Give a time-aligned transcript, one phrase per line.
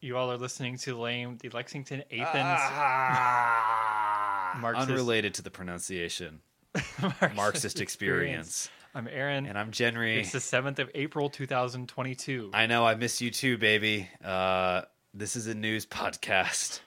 [0.00, 6.40] You all are listening to Lame, the Lexington Athens Ah, Marxist- unrelated to the pronunciation.
[7.02, 8.70] Marxist, Marxist experience.
[8.94, 9.46] I'm Aaron.
[9.46, 10.18] And I'm Jenry.
[10.20, 12.50] It's the 7th of April, 2022.
[12.54, 14.08] I know I miss you too, baby.
[14.24, 14.82] Uh,
[15.14, 16.78] this is a news podcast,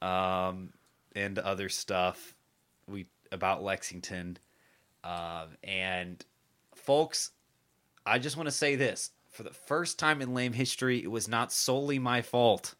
[0.00, 0.72] um,
[1.16, 2.34] and other stuff
[2.86, 4.38] we about Lexington.
[5.02, 6.24] Um, and
[6.76, 7.32] folks,
[8.06, 11.26] I just want to say this: for the first time in lame history, it was
[11.26, 12.74] not solely my fault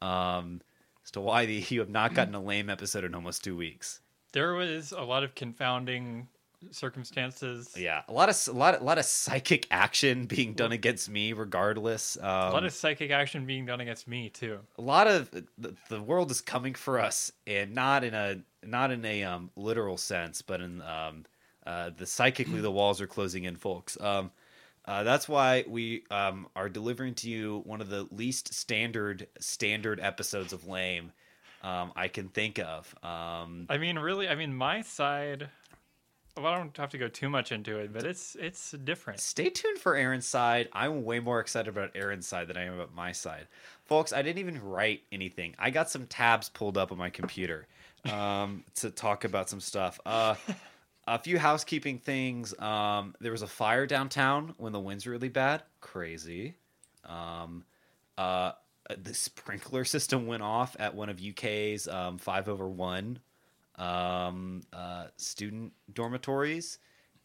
[0.00, 0.60] um,
[1.04, 4.00] as to why the, you have not gotten a lame episode in almost two weeks.
[4.32, 6.28] There was a lot of confounding
[6.70, 7.72] circumstances.
[7.76, 11.32] Yeah, a lot of a lot, a lot of psychic action being done against me,
[11.32, 12.16] regardless.
[12.16, 14.58] Um, A lot of psychic action being done against me, too.
[14.78, 18.90] a lot of the, the world is coming for us, and not in a not
[18.90, 21.24] in a um, literal sense, but in um,
[21.66, 23.96] uh, the psychically the walls are closing in, folks.
[24.00, 24.30] Um,
[24.86, 30.00] uh, that's why we um, are delivering to you one of the least standard standard
[30.00, 31.12] episodes of Lame
[31.64, 32.94] um, I can think of.
[33.02, 35.48] Um, I mean, really, I mean, my side.
[36.36, 39.20] Well, I don't have to go too much into it, but it's it's different.
[39.20, 40.68] Stay tuned for Aaron's side.
[40.72, 43.46] I'm way more excited about Aaron's side than I am about my side.
[43.84, 45.54] Folks, I didn't even write anything.
[45.58, 47.66] I got some tabs pulled up on my computer
[48.12, 50.00] um, to talk about some stuff.
[50.04, 50.34] Uh,
[51.06, 52.58] a few housekeeping things.
[52.58, 55.62] Um, there was a fire downtown when the wind's really bad.
[55.80, 56.54] Crazy.
[57.04, 57.64] Um,
[58.16, 58.52] uh,
[58.96, 63.18] the sprinkler system went off at one of UK's um, five over one
[63.76, 66.78] um, uh, student dormitories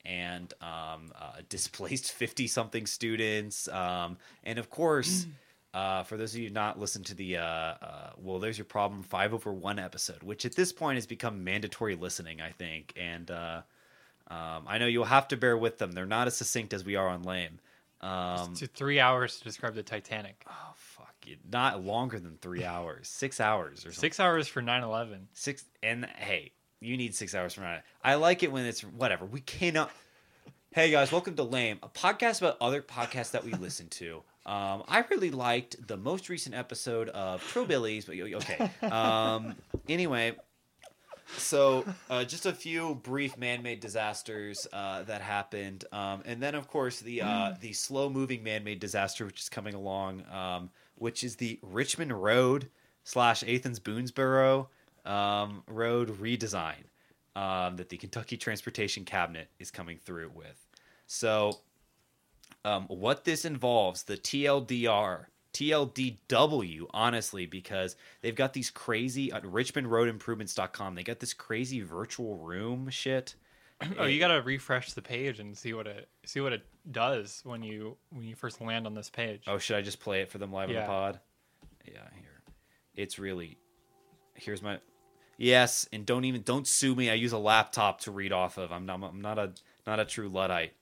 [0.06, 3.68] and um, uh, displaced 50 something students.
[3.68, 5.28] Um, and of course,
[5.74, 9.04] uh, for those of you not listen to the, uh, uh, well, there's your problem
[9.04, 12.94] five over one episode, which at this point has become mandatory listening, I think.
[12.98, 13.62] And uh,
[14.30, 15.92] um, I know you'll have to bear with them.
[15.92, 17.60] They're not as succinct as we are on Lame.
[18.02, 20.44] Um, to three hours to describe the Titanic.
[20.50, 21.40] oh, fuck it.
[21.52, 24.00] Not longer than three hours, six hours or something.
[24.00, 25.28] Six hours for 9 11.
[25.34, 27.80] Six and hey, you need six hours from now.
[28.04, 29.26] I like it when it's whatever.
[29.26, 29.92] We cannot.
[30.72, 34.22] Hey guys, welcome to Lame, a podcast about other podcasts that we listen to.
[34.46, 38.72] Um, I really liked the most recent episode of Trillbillies, but okay.
[38.90, 39.56] Um,
[39.88, 40.36] anyway,
[41.38, 46.68] so uh, just a few brief man-made disasters uh, that happened, um, and then of
[46.68, 51.60] course the uh, the slow-moving man-made disaster which is coming along, um, which is the
[51.62, 52.70] Richmond Road
[53.04, 54.68] slash Athens Boonesboro
[55.06, 56.86] um, road redesign
[57.36, 60.68] um, that the Kentucky Transportation Cabinet is coming through with.
[61.08, 61.60] So,
[62.66, 70.96] um, what this involves, the TLDR, TLDW, honestly, because they've got these crazy at RichmondRoadImprovements.com.
[70.96, 73.36] They got this crazy virtual room shit.
[73.98, 77.64] Oh, you gotta refresh the page and see what it see what it does when
[77.64, 79.44] you when you first land on this page.
[79.48, 81.22] Oh, should I just play it for them live on the pod?
[81.86, 82.42] Yeah, here.
[82.96, 83.58] It's really.
[84.34, 84.80] Here's my.
[85.38, 87.10] Yes, and don't even don't sue me.
[87.10, 88.74] I use a laptop to read off of.
[88.74, 89.02] I'm not.
[89.02, 89.54] I'm not a
[89.88, 90.74] not a true luddite.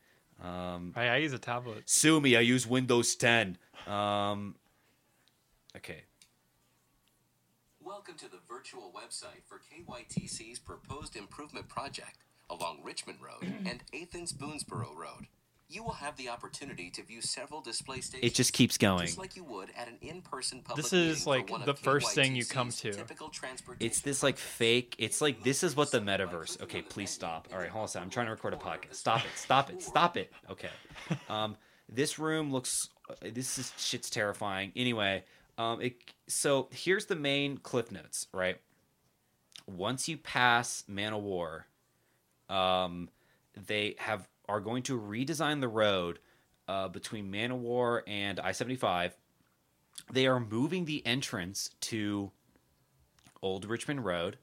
[0.43, 1.89] Um, I, I use a tablet.
[1.89, 2.35] sue me.
[2.35, 3.57] I use Windows 10.
[3.87, 4.55] Um,
[5.75, 6.03] okay.
[7.81, 12.17] Welcome to the virtual website for KYTC's proposed improvement project
[12.49, 15.27] along Richmond Road and Athens Boonesboro Road.
[15.69, 18.31] You will have the opportunity to view several display stations.
[18.31, 19.07] It just keeps going.
[19.07, 22.45] Just like you would at an in-person public This is like the first thing you
[22.45, 22.93] come to.
[23.81, 24.95] It's this like fake.
[24.97, 26.61] It's like this is what the metaverse.
[26.63, 27.49] Okay, please stop.
[27.51, 27.85] All right, hold on.
[27.85, 28.03] a second.
[28.05, 28.95] I'm trying to record a podcast.
[28.95, 29.31] Stop it.
[29.35, 29.81] Stop it.
[29.81, 30.31] Stop it.
[30.49, 30.69] Okay.
[31.29, 31.57] Um,
[31.89, 32.89] this room looks.
[33.21, 34.71] This is shit's terrifying.
[34.75, 35.23] Anyway,
[35.57, 35.95] um, it.
[36.27, 38.27] So here's the main cliff notes.
[38.33, 38.57] Right.
[39.67, 41.67] Once you pass Man of War,
[42.49, 43.09] um,
[43.67, 46.19] they have are going to redesign the road
[46.67, 49.15] uh, between Man of War and I seventy five.
[50.11, 52.31] They are moving the entrance to
[53.41, 54.37] Old Richmond Road,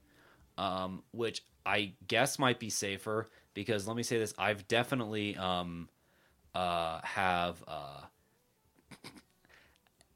[0.58, 5.88] um, which I guess might be safer because let me say this: I've definitely um,
[6.54, 8.00] uh, have uh,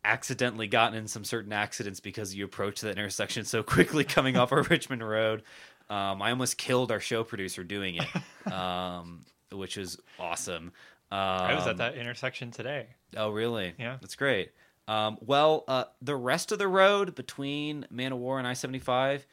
[0.04, 4.52] accidentally gotten in some certain accidents because you approach that intersection so quickly coming off
[4.52, 5.42] of Richmond Road.
[5.88, 10.72] Um, I almost killed our show producer doing it, um, which is awesome.
[11.10, 12.88] Um, I was at that intersection today.
[13.16, 13.74] Oh, really?
[13.78, 13.96] Yeah.
[14.00, 14.52] That's great.
[14.86, 19.26] Um, well, uh, the rest of the road between Man of War and I 75,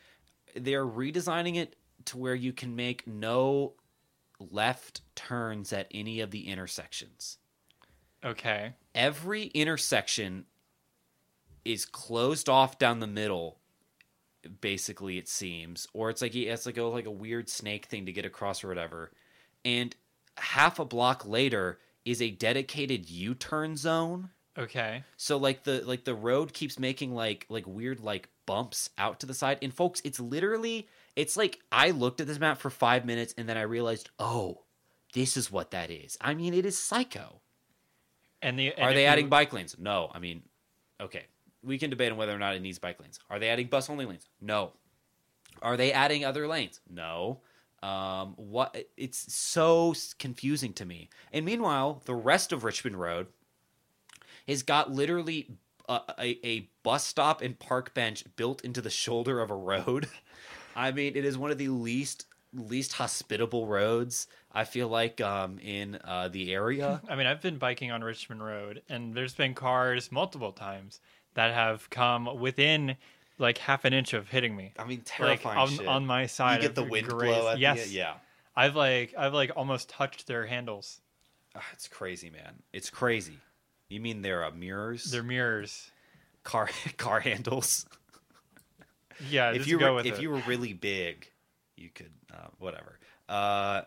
[0.56, 1.76] they're redesigning it
[2.06, 3.74] to where you can make no
[4.40, 7.38] left turns at any of the intersections.
[8.24, 8.74] Okay.
[8.94, 10.46] Every intersection
[11.64, 13.60] is closed off down the middle
[14.62, 18.12] basically it seems or it's like it's like a like a weird snake thing to
[18.12, 19.12] get across or whatever
[19.64, 19.96] and
[20.38, 25.04] half a block later is a dedicated u-turn zone Okay.
[25.18, 29.26] So like the like the road keeps making like like weird like bumps out to
[29.26, 29.58] the side.
[29.62, 30.88] And folks, it's literally
[31.18, 34.62] it's like I looked at this map for 5 minutes and then I realized, "Oh,
[35.14, 37.42] this is what that is." I mean, it is psycho.
[38.42, 39.76] And the and Are they you- adding bike lanes?
[39.78, 40.10] No.
[40.14, 40.44] I mean,
[41.02, 41.26] okay.
[41.62, 43.20] We can debate on whether or not it needs bike lanes.
[43.30, 44.30] Are they adding bus only lanes?
[44.40, 44.72] No.
[45.62, 46.80] Are they adding other lanes?
[46.90, 47.42] No.
[47.86, 48.76] Um, what?
[48.98, 51.10] It's so confusing to me.
[51.32, 53.28] And meanwhile, the rest of Richmond Road
[54.48, 55.52] has got literally
[55.88, 60.08] a, a, a bus stop and park bench built into the shoulder of a road.
[60.76, 65.60] I mean, it is one of the least least hospitable roads I feel like um,
[65.60, 67.02] in uh, the area.
[67.10, 71.02] I mean, I've been biking on Richmond Road, and there's been cars multiple times
[71.36, 72.96] that have come within
[73.38, 74.74] like half an inch of hitting me.
[74.80, 75.06] I mean, Like
[75.42, 75.88] terrifying on, shit.
[75.88, 78.14] on my side, you get the wind grazed- blow at yes, the yeah.
[78.56, 81.02] I've like I've like almost touched their handles,
[81.58, 82.64] Ah, it's crazy, man.
[82.74, 83.38] It's crazy.
[83.90, 85.92] You mean they're mirrors, They're mirrors.
[86.44, 87.86] car car handles?
[89.30, 90.22] Yeah, if you go were if it.
[90.22, 91.32] you were really big,
[91.78, 93.00] you could uh, whatever.
[93.30, 93.82] Uh,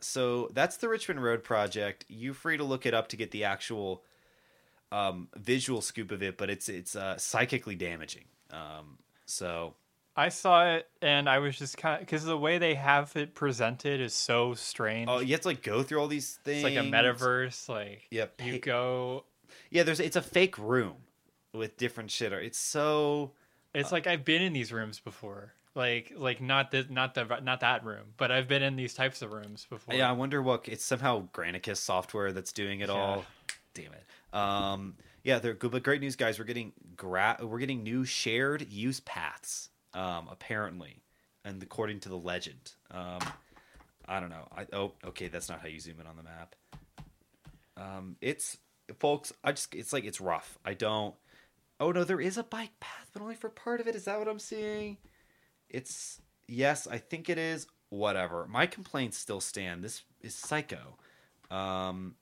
[0.00, 2.04] so that's the Richmond Road project.
[2.08, 4.02] You're free to look it up to get the actual
[4.90, 8.24] um, visual scoop of it, but it's it's uh, psychically damaging.
[8.52, 9.74] Um, so
[10.16, 13.34] I saw it and I was just kind of because the way they have it
[13.34, 15.08] presented is so strange.
[15.10, 16.64] oh, you have to like go through all these things.
[16.64, 17.68] it's like a metaverse.
[17.68, 19.24] Like Yeah, you go.
[19.70, 20.96] Yeah, there's it's a fake room
[21.54, 22.32] with different shit.
[22.32, 23.32] It's so
[23.74, 25.54] It's like I've been in these rooms before.
[25.74, 29.22] Like like not this not the not that room, but I've been in these types
[29.22, 29.94] of rooms before.
[29.94, 33.24] Yeah, I wonder what it's somehow Granicus software that's doing it all.
[33.72, 34.36] Damn it.
[34.38, 36.38] Um, yeah, they're good, but great news, guys.
[36.38, 39.68] We're getting gra- we're getting new shared use paths.
[39.94, 41.02] Um, apparently,
[41.44, 43.20] and according to the legend, um,
[44.06, 44.48] I don't know.
[44.56, 46.54] I oh, okay, that's not how you zoom in on the map.
[47.76, 48.58] Um, it's
[48.98, 49.32] folks.
[49.44, 50.58] I just it's like it's rough.
[50.64, 51.14] I don't.
[51.78, 53.94] Oh no, there is a bike path, but only for part of it.
[53.94, 54.98] Is that what I'm seeing?
[55.68, 57.66] It's yes, I think it is.
[57.90, 58.46] Whatever.
[58.48, 59.84] My complaints still stand.
[59.84, 60.96] This is psycho.
[61.50, 62.14] Um,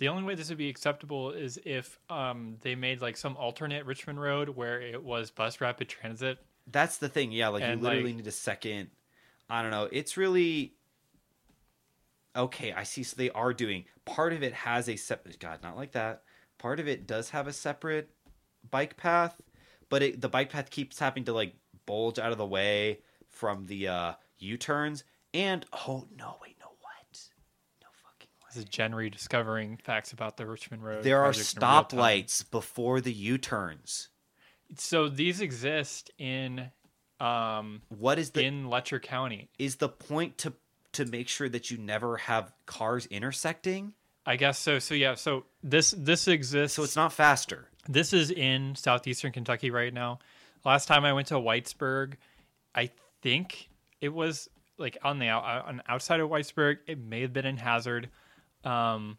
[0.00, 3.84] The only way this would be acceptable is if um they made like some alternate
[3.86, 6.38] Richmond Road where it was bus rapid transit.
[6.66, 7.32] that's the thing.
[7.32, 8.90] Yeah, like And, you literally like- need a second.
[9.48, 9.88] I don't know.
[9.92, 10.74] It's really
[12.36, 12.72] okay.
[12.72, 13.02] I see.
[13.02, 15.38] So they are doing part of it has a separate.
[15.38, 16.22] God, not like that.
[16.58, 18.10] Part of it does have a separate
[18.70, 19.40] bike path,
[19.88, 21.54] but it, the bike path keeps having to like
[21.86, 25.04] bulge out of the way from the uh, U turns.
[25.34, 27.20] And oh no, wait, no what?
[27.82, 28.39] No fucking way.
[28.52, 31.04] This is Jen rediscovering facts about the Richmond Road.
[31.04, 31.84] There are project in real time.
[31.98, 34.08] stoplights before the U turns.
[34.76, 36.70] So these exist in
[37.20, 39.50] um What is the in Letcher County.
[39.58, 40.52] is the point to
[40.92, 43.94] to make sure that you never have cars intersecting?
[44.26, 44.78] I guess so.
[44.80, 45.14] So yeah.
[45.14, 46.76] So this this exists.
[46.76, 47.68] So it's not faster.
[47.88, 50.18] This is in southeastern Kentucky right now.
[50.64, 52.14] Last time I went to Whitesburg,
[52.74, 52.90] I
[53.22, 53.68] think
[54.00, 56.78] it was like on the on outside of Whitesburg.
[56.86, 58.10] It may have been in Hazard.
[58.64, 59.18] Um,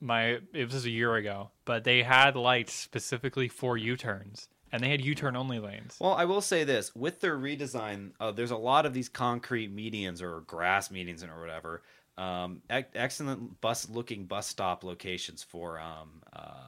[0.00, 4.82] my it was a year ago, but they had lights specifically for U turns, and
[4.82, 5.96] they had U turn only lanes.
[6.00, 9.74] Well, I will say this: with their redesign, uh, there's a lot of these concrete
[9.74, 11.82] medians or grass medians or whatever.
[12.16, 15.78] Um, ec- excellent bus-looking bus stop locations for.
[15.78, 16.66] Um, uh,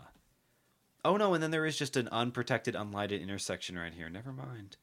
[1.05, 4.09] oh no, and then there is just an unprotected, unlighted intersection right here.
[4.09, 4.77] Never mind.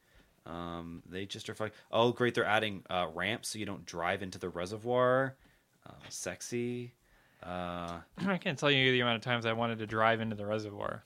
[0.46, 1.70] Um, they just are fine.
[1.90, 2.34] Oh, great!
[2.34, 5.36] They're adding uh, ramps so you don't drive into the reservoir.
[5.86, 6.92] Uh, sexy.
[7.42, 10.46] Uh, I can't tell you the amount of times I wanted to drive into the
[10.46, 11.04] reservoir.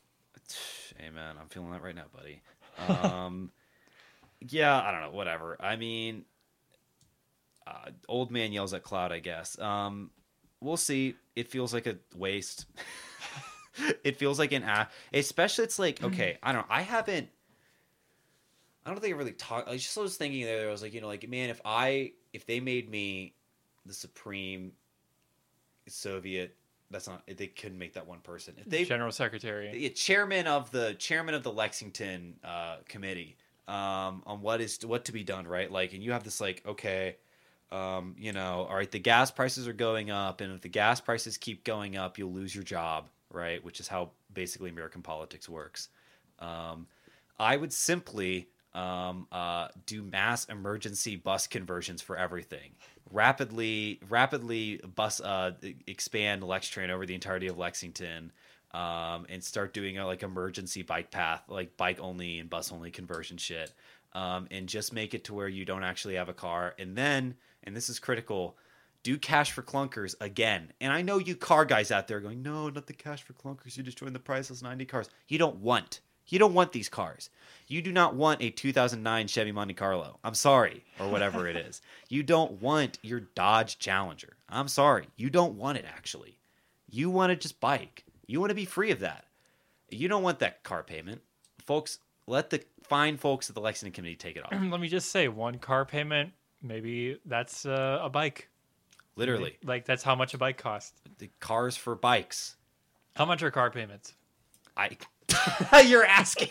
[0.99, 2.43] Hey man, I'm feeling that right now, buddy.
[2.87, 3.51] Um,
[4.41, 5.57] yeah, I don't know, whatever.
[5.59, 6.27] I mean,
[7.67, 9.59] uh, old man yells at cloud, I guess.
[9.59, 10.11] Um,
[10.61, 11.15] we'll see.
[11.35, 12.67] It feels like a waste.
[14.05, 16.75] it feels like an a especially it's like okay, I don't know.
[16.75, 17.29] I haven't.
[18.85, 19.69] I don't think I really talked.
[19.69, 20.69] I just was thinking there.
[20.69, 23.35] I was like, you know, like man, if I if they made me
[23.87, 24.73] the supreme
[25.93, 26.57] Soviet,
[26.91, 27.23] that's not.
[27.27, 28.55] They couldn't make that one person.
[28.59, 29.71] If they General Secretary.
[29.77, 33.37] yeah, chairman of the chairman of the Lexington uh, committee
[33.69, 35.71] um, on what is what to be done, right?
[35.71, 37.17] Like, and you have this like, okay,
[37.71, 41.01] um, you know, all right, the gas prices are going up, and if the gas
[41.01, 43.65] prices keep going up, you'll lose your job, right?
[43.65, 45.89] Which is how basically American politics works.
[46.39, 46.87] Um,
[47.39, 52.73] I would simply um, uh, do mass emergency bus conversions for everything.
[53.11, 55.53] Rapidly, rapidly bus uh,
[55.87, 58.33] expand Lextran over the entirety of Lexington,
[58.73, 62.91] um, and start doing a, like emergency bike path, like bike only and bus only
[62.91, 63.73] conversion shit,
[64.15, 66.75] um, and just make it to where you don't actually have a car.
[66.79, 68.57] And then, and this is critical,
[69.03, 70.73] do cash for clunkers again.
[70.81, 73.77] And I know you car guys out there going, no, not the cash for clunkers.
[73.77, 75.11] You're destroying the priceless 90 cars.
[75.29, 76.01] You don't want.
[76.33, 77.29] You don't want these cars.
[77.69, 80.19] You do not want a 2009 Chevy Monte Carlo.
[80.25, 81.83] I'm sorry, or whatever it is.
[82.09, 84.37] You don't want your Dodge Challenger.
[84.47, 85.07] I'm sorry.
[85.17, 86.37] You don't want it, actually.
[86.91, 88.05] You want to just bike.
[88.27, 89.25] You want to be free of that.
[89.91, 91.23] You don't want that car payment.
[91.65, 94.53] Folks, let the fine folks at the Lexington Committee take it off.
[94.71, 98.51] Let me just say, one car payment, maybe that's uh, a bike.
[99.17, 99.57] Literally.
[99.65, 100.93] Like that's how much a bike costs.
[101.17, 102.57] The cars for bikes.
[103.17, 104.13] How much are car payments?
[104.77, 104.97] I
[105.85, 106.51] you're asking.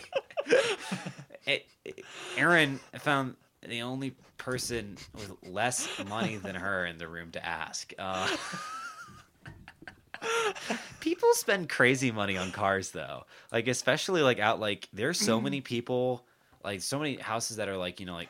[1.46, 2.04] It- it-
[2.36, 3.36] Aaron found
[3.66, 7.92] the only person with less money than her in the room to ask.
[7.98, 8.28] Uh,
[11.00, 13.24] people spend crazy money on cars though.
[13.52, 16.24] Like especially like out like there's so many people
[16.64, 18.28] like so many houses that are like, you know, like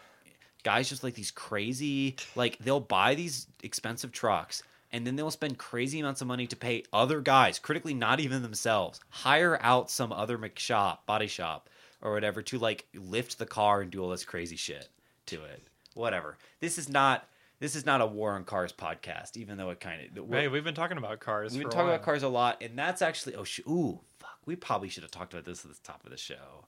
[0.64, 5.58] guys just like these crazy like they'll buy these expensive trucks and then they'll spend
[5.58, 10.12] crazy amounts of money to pay other guys, critically not even themselves, hire out some
[10.12, 11.68] other McShop, body shop,
[12.00, 14.88] or whatever to like lift the car and do all this crazy shit
[15.26, 15.62] to it.
[15.94, 16.37] Whatever.
[16.61, 17.26] This is not
[17.61, 20.64] this is not a war on cars podcast, even though it kind of Hey, we've
[20.64, 21.52] been talking about cars.
[21.52, 24.38] We've been talking about cars a lot, and that's actually oh sh- ooh fuck.
[24.44, 26.66] We probably should have talked about this at the top of the show.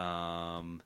[0.00, 0.82] Um,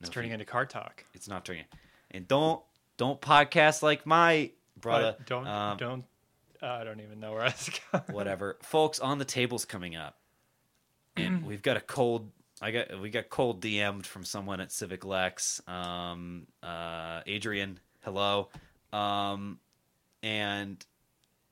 [0.00, 1.04] It's no, turning into car talk.
[1.14, 1.64] it's not turning.
[2.10, 2.62] And don't
[2.96, 4.50] don't podcast like my
[4.80, 5.14] brother.
[5.18, 6.04] But don't Um, don't.
[6.62, 8.04] Uh, I don't even know where I was going.
[8.10, 8.98] whatever, folks.
[9.00, 10.16] On the tables coming up,
[11.16, 12.30] and we've got a cold.
[12.62, 15.60] I got we got cold DM'd from someone at Civic Lex.
[15.66, 18.48] Um, uh, Adrian, hello.
[18.92, 19.58] Um,
[20.22, 20.84] and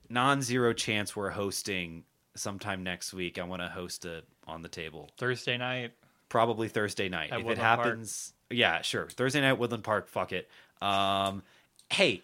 [0.09, 2.05] non-zero chance we're hosting
[2.37, 3.39] sometime next week.
[3.39, 5.93] I want to host a on the table Thursday night.
[6.29, 7.31] probably Thursday night.
[7.33, 7.87] At if it Woodland Park.
[7.87, 9.09] happens, yeah, sure.
[9.11, 10.09] Thursday night, Woodland Park.
[10.09, 10.49] Fuck it.
[10.81, 11.43] Um,
[11.91, 12.23] hey,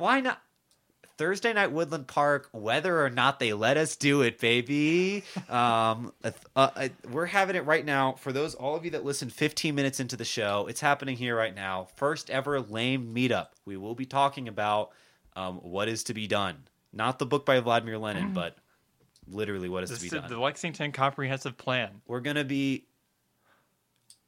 [0.00, 0.40] why not?
[1.16, 2.48] Thursday night, Woodland Park.
[2.52, 5.22] Whether or not they let us do it, baby.
[5.50, 8.12] Um, uh, uh, we're having it right now.
[8.12, 11.36] For those all of you that listen, 15 minutes into the show, it's happening here
[11.36, 11.88] right now.
[11.96, 13.48] First ever lame meetup.
[13.64, 14.90] We will be talking about
[15.34, 16.56] um, what is to be done.
[16.92, 18.56] Not the book by Vladimir Lenin, but
[19.28, 21.90] literally what is This to is be done the Lexington Comprehensive Plan.
[22.06, 22.86] we're gonna be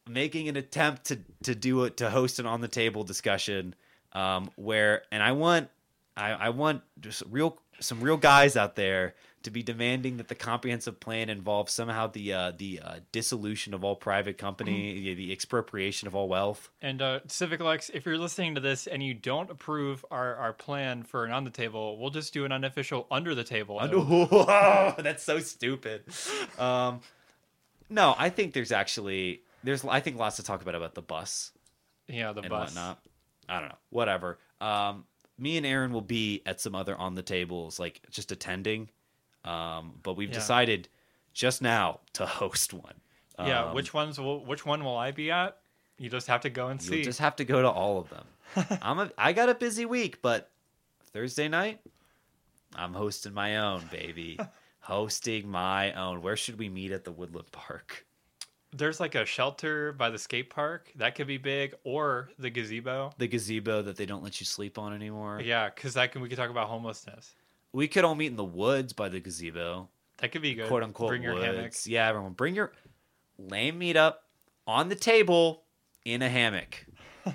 [0.08, 3.74] making an attempt to to do it to host an on the table discussion
[4.14, 5.68] um where and i want
[6.16, 10.36] i i want just real some real guys out there to be demanding that the
[10.36, 15.32] comprehensive plan involves somehow the uh the uh, dissolution of all private company the, the
[15.32, 19.14] expropriation of all wealth And uh, Civic Lex, if you're listening to this and you
[19.14, 23.06] don't approve our, our plan for an on the table, we'll just do an unofficial
[23.10, 23.80] under the table.
[23.80, 26.04] Whoa, that's so stupid.
[26.58, 27.00] Um,
[27.88, 31.52] no, I think there's actually there's I think lots to talk about about the bus
[32.08, 32.74] yeah, the and bus.
[32.74, 32.98] whatnot.
[33.48, 33.78] I don't know.
[33.90, 34.38] Whatever.
[34.60, 35.04] Um,
[35.38, 38.88] me and Aaron will be at some other on the tables, like just attending.
[39.44, 40.34] Um, but we've Yeah.
[40.34, 40.88] decided
[41.32, 42.94] just now to host one.
[43.38, 45.58] Yeah, Um, which ones will which one will I be at?
[45.98, 46.96] You just have to go and see.
[46.96, 48.26] you'll just have to go to all of them.
[48.82, 50.50] I'm a I got a busy week, but
[51.12, 51.80] Thursday night,
[52.76, 54.38] I'm hosting my own baby.
[54.80, 56.22] hosting my own.
[56.22, 58.06] Where should we meet at the Woodland Park?
[58.74, 63.12] There's like a shelter by the skate park that could be big, or the gazebo.
[63.18, 65.40] The gazebo that they don't let you sleep on anymore.
[65.44, 67.34] Yeah, because that can we could talk about homelessness.
[67.72, 69.88] We could all meet in the woods by the gazebo.
[70.18, 70.68] That could be good.
[70.68, 71.44] quote unquote Bring your woods.
[71.44, 71.72] hammock.
[71.86, 72.72] Yeah, everyone bring your
[73.38, 74.24] lame meat up
[74.66, 75.64] on the table
[76.04, 76.86] in a hammock.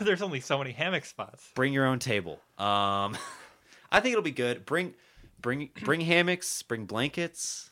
[0.00, 1.50] There's only so many hammock spots.
[1.54, 2.40] Bring your own table.
[2.58, 3.16] Um,
[3.90, 4.66] I think it'll be good.
[4.66, 4.94] Bring,
[5.40, 6.62] bring, bring hammocks.
[6.62, 7.70] Bring blankets.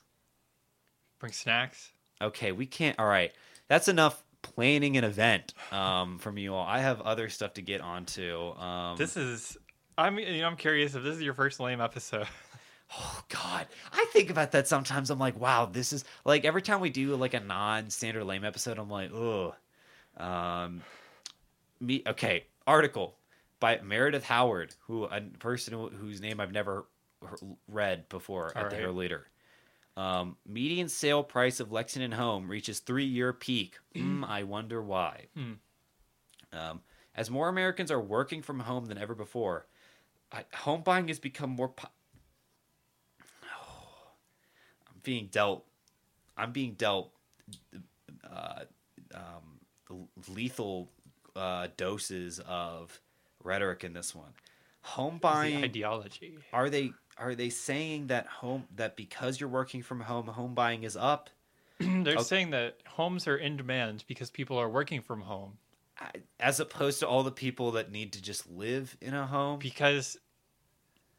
[1.19, 1.93] Bring snacks.
[2.20, 2.99] Okay, we can't.
[2.99, 3.32] All right,
[3.68, 6.66] that's enough planning an event um, from you all.
[6.66, 8.50] I have other stuff to get onto.
[8.58, 9.56] Um, This is.
[9.99, 10.18] I'm.
[10.18, 12.26] You know, I'm curious if this is your first lame episode.
[12.96, 15.11] Oh God, I think about that sometimes.
[15.11, 18.78] I'm like, wow, this is like every time we do like a non-standard lame episode,
[18.78, 19.56] I'm like, oh,
[20.16, 20.82] um,
[21.80, 22.04] me.
[22.06, 23.16] Okay, article
[23.58, 26.87] by Meredith Howard, who a person whose name I've never
[27.66, 28.80] read before All at the right.
[28.80, 29.26] Herald Leader.
[29.97, 33.79] Um, median sale price of Lexington home reaches three-year peak.
[33.95, 35.26] Hmm, I wonder why.
[35.35, 35.53] Hmm.
[36.53, 36.81] Um,
[37.15, 39.67] as more Americans are working from home than ever before,
[40.31, 41.69] I, home buying has become more.
[41.69, 41.88] Po-
[43.43, 45.65] I'm being dealt.
[46.37, 47.12] I'm being dealt
[48.31, 48.65] uh,
[49.15, 49.61] um,
[50.29, 50.91] lethal
[51.35, 53.00] uh, doses of
[53.43, 54.33] rhetoric in this one.
[54.83, 56.38] Home The buying ideology.
[56.53, 60.82] are they are they saying that home that because you're working from home, home buying
[60.82, 61.30] is up?
[61.78, 62.23] They're Okay.
[62.23, 65.58] saying that homes are in demand because people are working from home.
[66.38, 69.58] as opposed to all the people that need to just live in a home.
[69.58, 70.18] because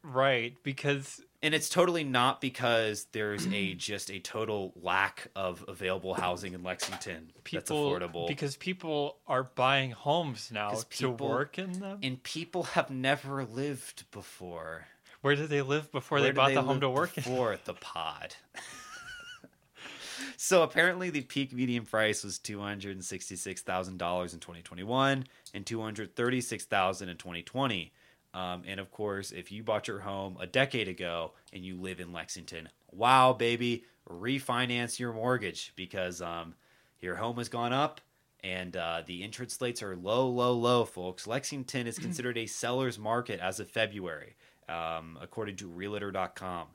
[0.04, 6.14] right because and it's totally not because there's a just a total lack of available
[6.14, 8.26] housing in Lexington that's affordable.
[8.28, 12.90] because people are buying homes now 'Cause to people- work in them and people have
[12.90, 14.86] never lived before.
[15.20, 17.58] Where did they live before they Where did bought the home to work in before
[17.64, 18.34] the pod.
[20.36, 24.62] so apparently, the peak median price was two hundred and sixty-six thousand dollars in twenty
[24.62, 27.92] twenty-one and two hundred thirty-six thousand in twenty twenty.
[28.34, 31.98] Um, and of course, if you bought your home a decade ago and you live
[31.98, 36.54] in Lexington, wow, baby, refinance your mortgage because um,
[37.00, 38.00] your home has gone up
[38.44, 41.26] and uh, the interest rates are low, low, low, folks.
[41.26, 44.36] Lexington is considered a seller's market as of February,
[44.68, 46.66] um, according to Realtor.com.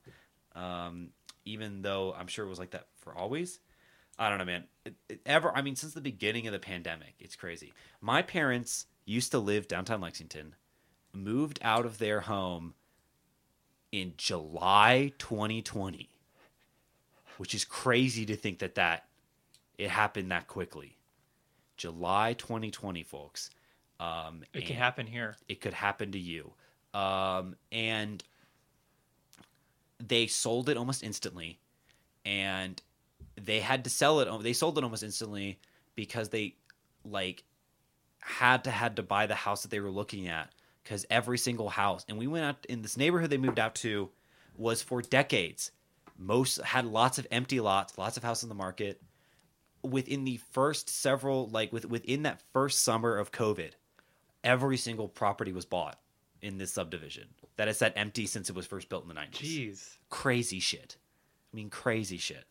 [0.55, 1.09] Um,
[1.45, 3.59] even though I'm sure it was like that for always.
[4.17, 4.65] I don't know, man.
[4.85, 7.73] It, it, ever, I mean, since the beginning of the pandemic, it's crazy.
[8.00, 10.55] My parents used to live downtown Lexington,
[11.13, 12.75] moved out of their home
[13.91, 16.09] in July 2020,
[17.38, 19.05] which is crazy to think that that
[19.77, 20.97] it happened that quickly.
[21.77, 23.50] July 2020, folks.
[24.00, 26.53] Um, it can happen here it could happen to you.
[26.93, 28.23] Um, and
[30.00, 31.59] they sold it almost instantly,
[32.25, 32.81] and
[33.39, 34.43] they had to sell it.
[34.43, 35.59] They sold it almost instantly
[35.95, 36.55] because they
[37.05, 37.43] like
[38.19, 40.50] had to had to buy the house that they were looking at
[40.83, 44.09] because every single house and we went out in this neighborhood they moved out to
[44.55, 45.71] was for decades.
[46.17, 49.01] Most had lots of empty lots lots of houses on the market.
[49.83, 53.71] Within the first several like with within that first summer of covid
[54.43, 55.97] every single property was bought
[56.43, 59.31] in this subdivision that has sat empty since it was first built in the 90s
[59.31, 60.97] jeez crazy shit
[61.51, 62.45] i mean crazy shit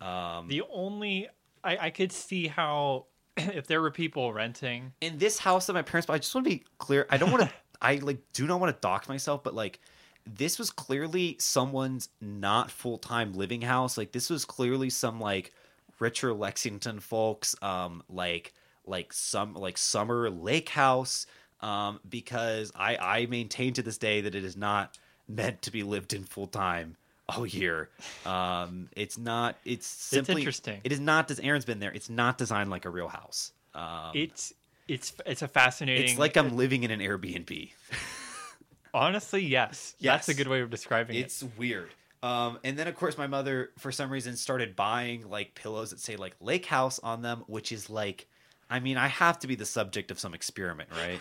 [0.00, 1.28] um the only
[1.64, 5.82] I, I could see how if there were people renting in this house that my
[5.82, 7.06] parents bought, I just want to be clear.
[7.10, 7.50] I don't want to.
[7.80, 9.78] I like do not want to dox myself, but like
[10.26, 13.96] this was clearly someone's not full time living house.
[13.96, 15.52] Like this was clearly some like
[16.00, 18.52] richer Lexington folks, um, like
[18.84, 21.26] like some like summer lake house.
[21.60, 24.96] Um, because I I maintain to this day that it is not
[25.28, 26.96] meant to be lived in full time
[27.28, 27.90] all year.
[28.24, 29.56] Um, it's not.
[29.64, 30.80] It's simply interesting.
[30.84, 31.30] It is not.
[31.30, 31.92] As Aaron's been there.
[31.92, 33.52] It's not designed like a real house.
[33.74, 34.54] Um, it's
[34.86, 37.70] it's it's a fascinating it's like I'm living in an Airbnb.
[38.94, 40.26] honestly yes Yes.
[40.26, 41.90] that's a good way of describing it It's weird.
[42.22, 46.00] Um, and then of course my mother, for some reason, started buying like pillows that
[46.00, 48.26] say like Lake House on them, which is like,
[48.70, 51.20] I mean, I have to be the subject of some experiment, right?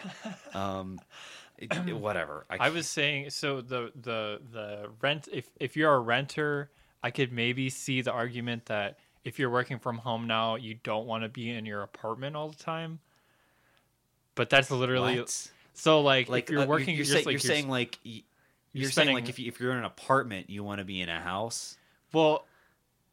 [0.56, 1.00] um,
[1.58, 2.46] it- it- whatever.
[2.50, 6.70] I was saying so the the the rent if if you're a renter,
[7.04, 11.06] I could maybe see the argument that if you're working from home now, you don't
[11.06, 13.00] want to be in your apartment all the time.
[14.36, 15.50] But that's literally What?
[15.74, 18.22] so like, like if you're uh, working, You're, you're, say- like, you're saying like you're
[18.74, 21.10] you're, saying like if you, if you're in an apartment, you want to be in
[21.10, 21.78] a house.
[22.14, 22.46] Well,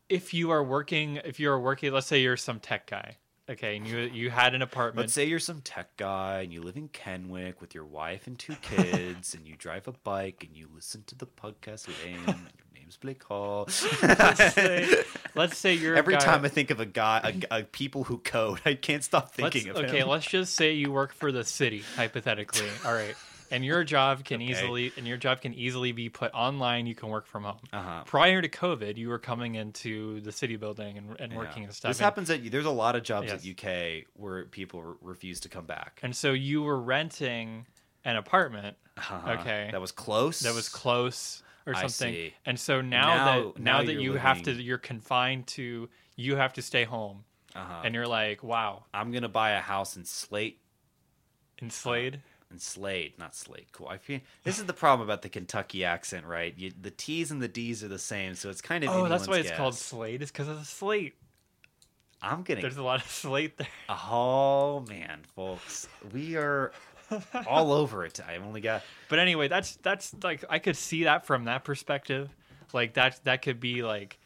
[0.09, 3.17] if you are working, if you are working, let's say you're some tech guy,
[3.49, 5.05] okay, and you you had an apartment.
[5.05, 8.39] Let's say you're some tech guy and you live in Kenwick with your wife and
[8.39, 12.67] two kids, and you drive a bike and you listen to the podcast and your
[12.75, 13.69] name's Blake Hall.
[14.03, 15.05] let's say,
[15.35, 18.19] let's say you're a Every time I think of a guy, a, a people who
[18.19, 20.09] code, I can't stop let's, thinking of okay, him.
[20.09, 22.69] let's just say you work for the city, hypothetically.
[22.85, 23.15] All right.
[23.55, 24.51] And your job can Okay.
[24.51, 26.87] easily and your job can easily be put online.
[26.87, 27.61] You can work from home.
[27.73, 28.03] Uh-huh.
[28.05, 31.39] Prior to COVID, you were coming into the city building and, and Yeah.
[31.39, 31.91] working and stuff.
[31.91, 33.41] This and, happens at there's a lot of jobs Yes.
[33.41, 36.01] at UK where people re- refuse to come back.
[36.03, 37.67] and so you were renting
[38.05, 39.37] an apartment Uh-huh.
[39.41, 39.69] okay.
[39.73, 40.41] that was close.
[40.41, 42.13] that was close or I something.
[42.15, 42.35] see.
[42.45, 46.37] And so now, Now- that now, now that you have to you're confined to you
[46.37, 47.25] have to stay home.
[47.57, 47.83] Uh-huh.
[47.85, 50.59] And you're like, wow, I'm gonna buy a house in Slate
[51.59, 52.21] in Slade.
[52.51, 53.73] And Slade, not Slate.
[53.73, 53.89] Cool.
[53.89, 56.55] I feel this is the problem about the Kentucky accent, right?
[56.57, 59.27] You, the T's and the D's are the same, so it's kind of Oh, that's
[59.27, 59.75] why it's called.
[59.75, 60.23] Slade.
[60.23, 61.15] Is because of the slate.
[62.23, 62.61] I'm gonna.
[62.61, 63.67] There's a lot of slate there.
[63.89, 66.73] Oh man, folks, we are
[67.47, 68.21] all over it.
[68.27, 72.31] I only got But anyway, that's that's like I could see that from that perspective.
[72.73, 74.19] Like that that could be like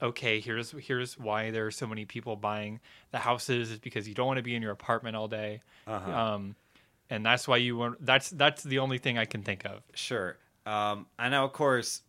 [0.00, 2.80] okay, here's here's why there are so many people buying
[3.12, 5.60] the houses is because you don't want to be in your apartment all day.
[5.86, 6.10] Uh-huh.
[6.10, 6.56] Um
[7.12, 9.82] and that's why you want that's that's the only thing I can think of.
[9.94, 10.36] Sure.
[10.64, 12.02] Um, I know, of course,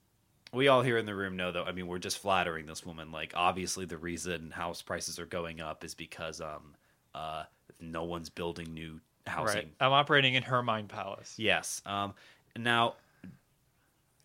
[0.53, 1.63] we all here in the room know, though.
[1.63, 3.11] I mean, we're just flattering this woman.
[3.11, 6.75] Like, obviously, the reason house prices are going up is because um,
[7.13, 7.43] uh,
[7.81, 9.55] no one's building new housing.
[9.55, 9.73] Right.
[9.79, 11.33] I'm operating in her mind palace.
[11.37, 11.81] Yes.
[11.85, 12.13] Um,
[12.55, 12.95] now,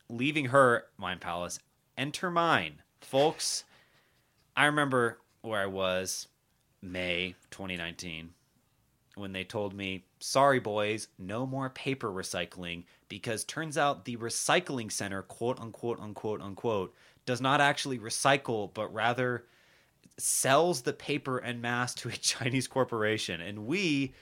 [0.09, 1.59] leaving her mind palace,
[1.97, 3.65] enter mine, folks.
[4.57, 6.29] I remember where I was
[6.83, 8.31] May 2019
[9.15, 14.91] when they told me, "Sorry, boys, no more paper recycling," because turns out the recycling
[14.91, 16.95] center, quote unquote, unquote, unquote,
[17.27, 19.45] does not actually recycle, but rather
[20.17, 24.15] sells the paper en masse to a Chinese corporation, and we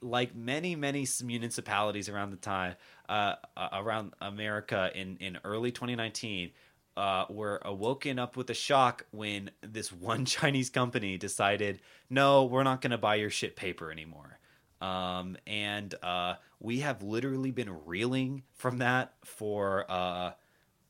[0.00, 2.74] like many many municipalities around the time
[3.08, 3.34] uh,
[3.72, 6.50] around America in in early 2019
[6.96, 11.80] uh, were awoken up with a shock when this one Chinese company decided,
[12.10, 14.38] no, we're not going to buy your shit paper anymore.
[14.80, 20.32] Um, and uh, we have literally been reeling from that for uh,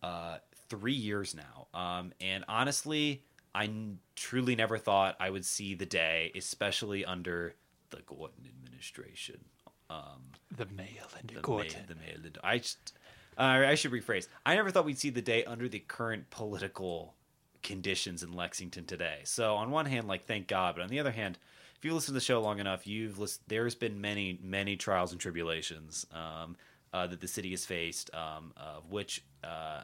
[0.03, 1.69] uh, three years now.
[1.79, 3.23] Um, and honestly,
[3.55, 7.55] I n- truly never thought I would see the day, especially under
[7.91, 9.45] the Gorton administration.
[9.91, 11.83] Um, The mail and the Gorton.
[11.89, 12.95] May, the May, the, I just,
[13.39, 14.27] uh, I should rephrase.
[14.45, 17.15] I never thought we'd see the day under the current political
[17.63, 19.21] conditions in Lexington today.
[19.25, 21.39] So on one hand, like thank God, but on the other hand,
[21.85, 23.45] if you listen to the show long enough, you've listened.
[23.47, 26.57] There's been many, many trials and tribulations um,
[26.95, 29.83] uh, that the city has faced, um, of which uh,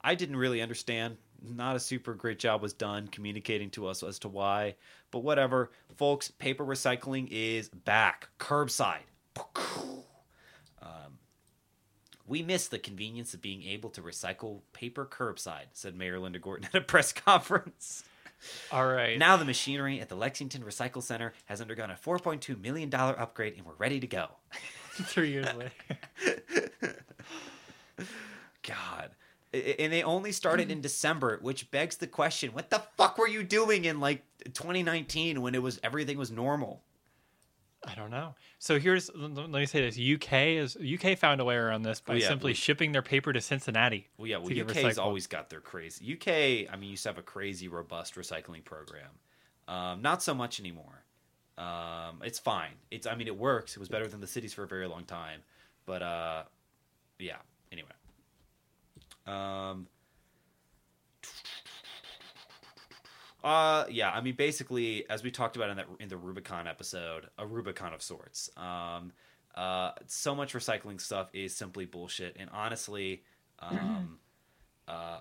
[0.00, 1.18] I didn't really understand.
[1.42, 4.76] Not a super great job was done communicating to us as to why,
[5.10, 6.30] but whatever, folks.
[6.30, 9.04] Paper recycling is back, curbside.
[10.80, 11.18] Um,
[12.26, 16.70] we miss the convenience of being able to recycle paper curbside, said Mayor Linda Gorton
[16.72, 18.04] at a press conference.
[18.72, 19.18] All right.
[19.18, 23.66] Now the machinery at the Lexington Recycle Center has undergone a $4.2 million upgrade and
[23.66, 24.28] we're ready to go.
[24.92, 26.96] three years later.
[28.62, 29.10] God.
[29.52, 33.42] And they only started in December, which begs the question: What the fuck were you
[33.42, 36.82] doing in like 2019 when it was everything was normal?
[37.86, 38.34] I don't know.
[38.58, 42.14] So here's let me say this: UK is UK found a way around this by
[42.14, 44.08] Oh, yeah, simply we- shipping their paper to Cincinnati.
[44.18, 46.12] Well, yeah, well, UK's always got their crazy.
[46.14, 49.10] UK, I mean, used to have a crazy robust recycling program.
[49.66, 51.04] Um, not so much anymore.
[51.56, 52.72] Um, it's fine.
[52.90, 53.76] It's, I mean, it works.
[53.76, 55.40] It was better than the cities for a very long time.
[55.86, 56.42] But uh,
[57.18, 57.36] yeah.
[57.72, 57.88] Anyway.
[59.26, 59.86] Um.
[63.42, 67.28] Uh yeah, I mean basically as we talked about in that in the Rubicon episode,
[67.38, 68.50] a Rubicon of sorts.
[68.56, 69.12] Um
[69.54, 73.22] uh so much recycling stuff is simply bullshit and honestly
[73.58, 74.18] um
[74.88, 75.20] uh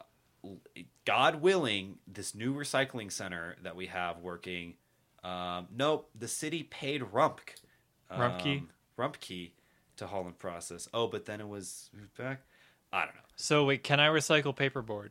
[1.05, 4.75] God willing this new recycling center that we have working
[5.23, 7.55] um nope, the city paid Rumpk
[8.11, 8.59] Rumpke?
[8.59, 9.51] um, Rumpke
[9.97, 10.87] to haul and process.
[10.93, 12.41] Oh, but then it was back.
[12.91, 13.21] I don't know.
[13.35, 15.09] So wait, can I recycle paperboard?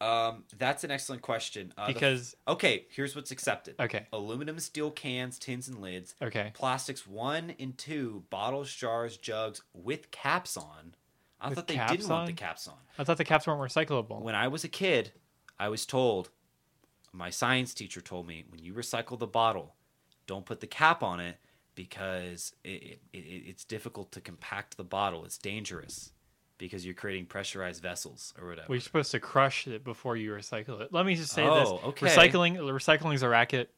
[0.00, 1.72] Um, that's an excellent question.
[1.76, 6.14] Uh, the- Because okay, here's what's accepted: okay, aluminum, steel cans, tins, and lids.
[6.22, 10.94] okay, Plastics one and two, bottles, jars, jugs with caps on.
[11.40, 12.74] I With thought they didn't want the caps on.
[12.98, 14.20] I thought the caps weren't recyclable.
[14.20, 15.12] When I was a kid,
[15.58, 16.30] I was told,
[17.12, 19.74] my science teacher told me, when you recycle the bottle,
[20.26, 21.36] don't put the cap on it
[21.76, 25.24] because it, it, it, it's difficult to compact the bottle.
[25.24, 26.10] It's dangerous
[26.58, 28.66] because you're creating pressurized vessels or whatever.
[28.68, 30.92] We're supposed to crush it before you recycle it.
[30.92, 32.06] Let me just say Oh, this: okay.
[32.08, 33.70] recycling, recycling is a racket.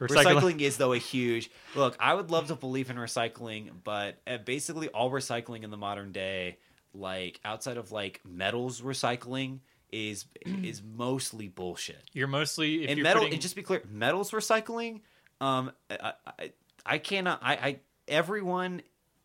[0.00, 1.94] Recycling is though a huge look.
[2.00, 6.12] I would love to believe in recycling, but uh, basically all recycling in the modern
[6.12, 6.56] day,
[6.94, 9.58] like outside of like metals recycling,
[9.92, 10.24] is
[10.62, 12.02] is mostly bullshit.
[12.14, 15.00] You're mostly if and you're metal, putting, and just be clear, metals recycling,
[15.40, 16.52] um, I, I,
[16.86, 17.40] I cannot.
[17.42, 18.82] I, I everyone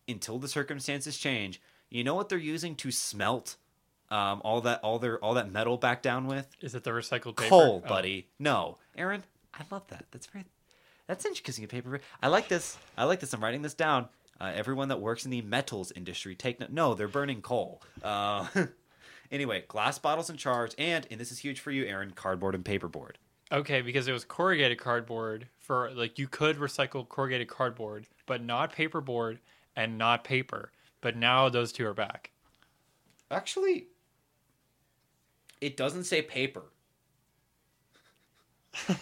[0.09, 1.61] until the circumstances change.
[1.95, 3.55] You know what they're using to smelt,
[4.09, 7.37] um, all that all their all that metal back down with is it the recycled
[7.37, 7.49] paper?
[7.49, 7.87] coal, Oh.
[7.87, 8.27] buddy.
[8.37, 10.03] No, Aaron, I love that.
[10.11, 10.43] That's very.
[11.07, 11.63] That's interesting.
[11.63, 12.01] A paper.
[12.21, 12.77] I like this.
[12.97, 13.31] I like this.
[13.33, 14.09] I'm writing this down.
[14.41, 16.69] Uh, everyone that works in the metals industry, take note.
[16.71, 17.81] No, they're burning coal.
[18.03, 18.45] Uh,
[19.31, 22.11] anyway, glass bottles and jars, and and this is huge for you, Aaron.
[22.11, 23.11] Cardboard and paperboard.
[23.53, 28.75] Okay, because it was corrugated cardboard for like you could recycle corrugated cardboard, but not
[28.75, 29.37] paperboard
[29.77, 30.71] and not paper.
[31.05, 32.31] But now those two are back.
[33.29, 33.85] Actually,
[35.61, 36.63] it doesn't say paper.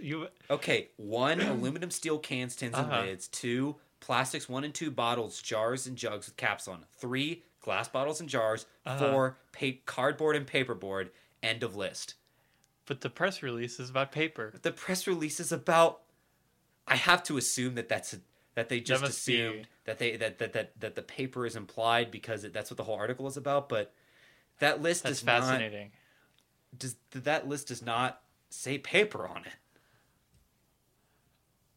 [0.00, 3.02] You Okay, one aluminum steel cans, tins, and Uh-huh.
[3.02, 3.28] lids.
[3.28, 6.86] Two plastics, one and two bottles, jars, and jugs with caps on.
[6.96, 8.64] Three glass bottles and jars.
[8.86, 8.98] Uh-huh.
[9.10, 11.10] Four pa- cardboard and paperboard.
[11.42, 12.14] End of list.
[12.86, 14.54] but the press release is about paper.
[14.62, 16.00] The press release is about.
[16.88, 18.18] I have to assume that that's a,
[18.56, 22.42] that they just assumed that they that, that that that the paper is implied because
[22.42, 23.68] it, that's what the whole article is about.
[23.68, 23.92] But
[24.58, 25.92] that list That's not fascinating.
[26.76, 29.52] does that list does not say paper on it.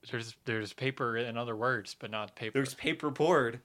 [0.09, 2.53] There's there's paper in other words, but not paper.
[2.53, 3.59] There's paperboard,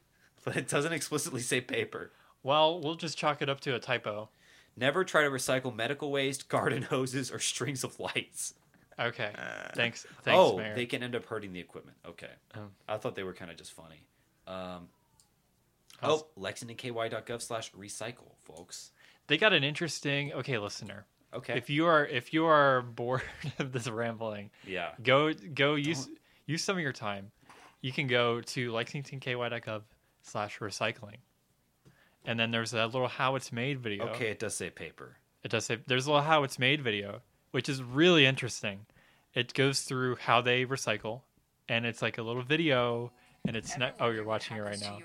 [0.44, 2.10] but it doesn't explicitly say paper.
[2.42, 4.28] Well, we'll just chalk it up to a typo.
[4.76, 8.54] Never try to recycle medical waste, garden hoses, or strings of lights.
[8.98, 9.30] Okay.
[9.36, 10.06] Uh, Thanks.
[10.22, 10.74] Thanks, oh, Mayor.
[10.74, 11.96] they can end up hurting the equipment.
[12.06, 12.30] Okay.
[12.56, 12.60] Oh.
[12.88, 14.02] I thought they were kind of just funny.
[14.46, 14.88] Um,
[16.02, 18.92] oh, lexingtonky.gov slash recycle, folks.
[19.26, 20.32] They got an interesting.
[20.32, 21.06] Okay, listener.
[21.32, 21.56] Okay.
[21.56, 23.22] If you are if you are bored
[23.58, 24.90] of this rambling, yeah.
[25.02, 26.08] go go use
[26.46, 27.30] use some of your time.
[27.80, 29.82] You can go to lexingtonky.gov
[30.22, 31.16] slash recycling,
[32.24, 34.06] and then there's a little how it's made video.
[34.08, 35.16] Okay, it does say paper.
[35.42, 37.20] It does say there's a little how it's made video,
[37.54, 38.84] which is really interesting.
[39.32, 41.20] It goes through how they recycle,
[41.68, 43.12] and it's like a little video,
[43.46, 43.94] and it's not.
[44.00, 44.98] Oh, you're watching it right now.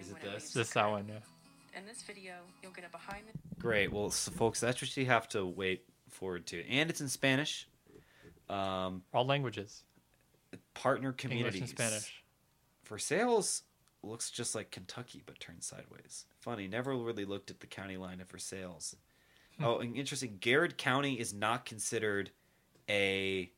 [0.00, 0.52] Is it this?
[0.52, 1.78] This that one, yeah.
[1.78, 3.92] In this video, you'll get a behind the Great.
[3.92, 6.68] Well, so folks, that's what you have to wait forward to.
[6.68, 7.68] And it's in Spanish.
[8.50, 9.84] Um, All languages,
[10.74, 11.54] partner communities.
[11.54, 12.24] English and Spanish.
[12.84, 13.62] Versailles,
[14.02, 16.26] looks just like Kentucky, but turned sideways.
[16.40, 18.96] Funny, never really looked at the county line of Versailles.
[19.64, 20.38] Oh, interesting.
[20.40, 22.30] Garrard County is not considered
[22.88, 23.50] a.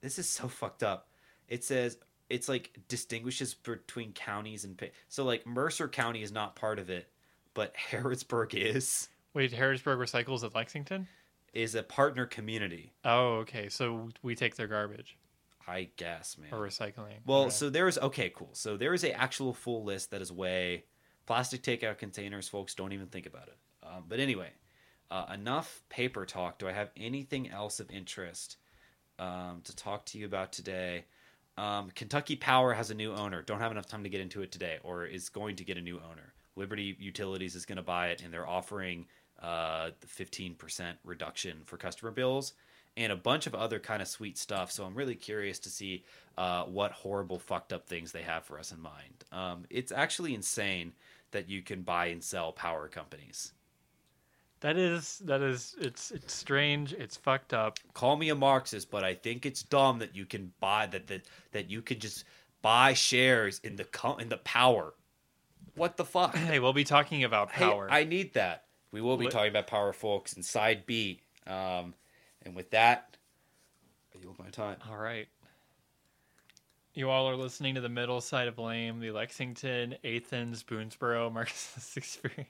[0.00, 1.08] This is so fucked up.
[1.48, 6.78] It says it's like distinguishes between counties and so like Mercer County is not part
[6.78, 7.08] of it,
[7.54, 11.06] but Harrodsburg is Wait, Harrodsburg recycles at Lexington?
[11.52, 12.92] is a partner community.
[13.04, 13.68] Oh, okay.
[13.68, 15.16] So we take their garbage
[15.68, 16.50] I guess, man.
[16.52, 17.14] or recycling.
[17.24, 17.50] Well, Okay.
[17.50, 18.50] so there's okay, cool.
[18.52, 20.84] So there is a actual full list that is way
[21.26, 22.48] plastic takeout containers.
[22.48, 23.56] Folks, don't even think about it.
[23.82, 24.50] Um, but anyway,
[25.10, 26.58] uh, enough paper talk.
[26.58, 28.56] Do I have anything else of interest
[29.18, 31.04] um, to talk to you about today?
[31.58, 33.42] Um, Kentucky Power has a new owner.
[33.42, 35.80] Don't have enough time to get into it today, or is going to get a
[35.80, 36.34] new owner.
[36.54, 39.06] Liberty Utilities is going to buy it, and they're offering
[39.40, 42.52] uh, the 15% reduction for customer bills
[42.96, 44.72] and a bunch of other kind of sweet stuff.
[44.72, 46.04] So I'm really curious to see
[46.38, 49.24] uh, what horrible, fucked up things they have for us in mind.
[49.32, 50.92] Um, it's actually insane
[51.32, 53.52] that you can buy and sell power companies.
[54.66, 56.92] That is that is it's it's strange.
[56.92, 57.78] It's fucked up.
[57.94, 61.22] Call me a Marxist, but I think it's dumb that you can buy that that
[61.52, 62.24] that you can just
[62.62, 64.94] buy shares in the co- in the power.
[65.76, 66.34] What the fuck?
[66.34, 67.86] Hey, we'll be talking about power.
[67.88, 68.64] Hey, I need that.
[68.90, 71.20] We will be Li- talking about power, folks, in side B.
[71.46, 71.94] Um,
[72.42, 73.16] and with that,
[74.16, 74.78] I yield my time.
[74.90, 75.28] All right.
[76.92, 81.96] You all are listening to the middle side of blame, the Lexington, Athens, Boonesboro Marxist
[81.96, 82.48] experience.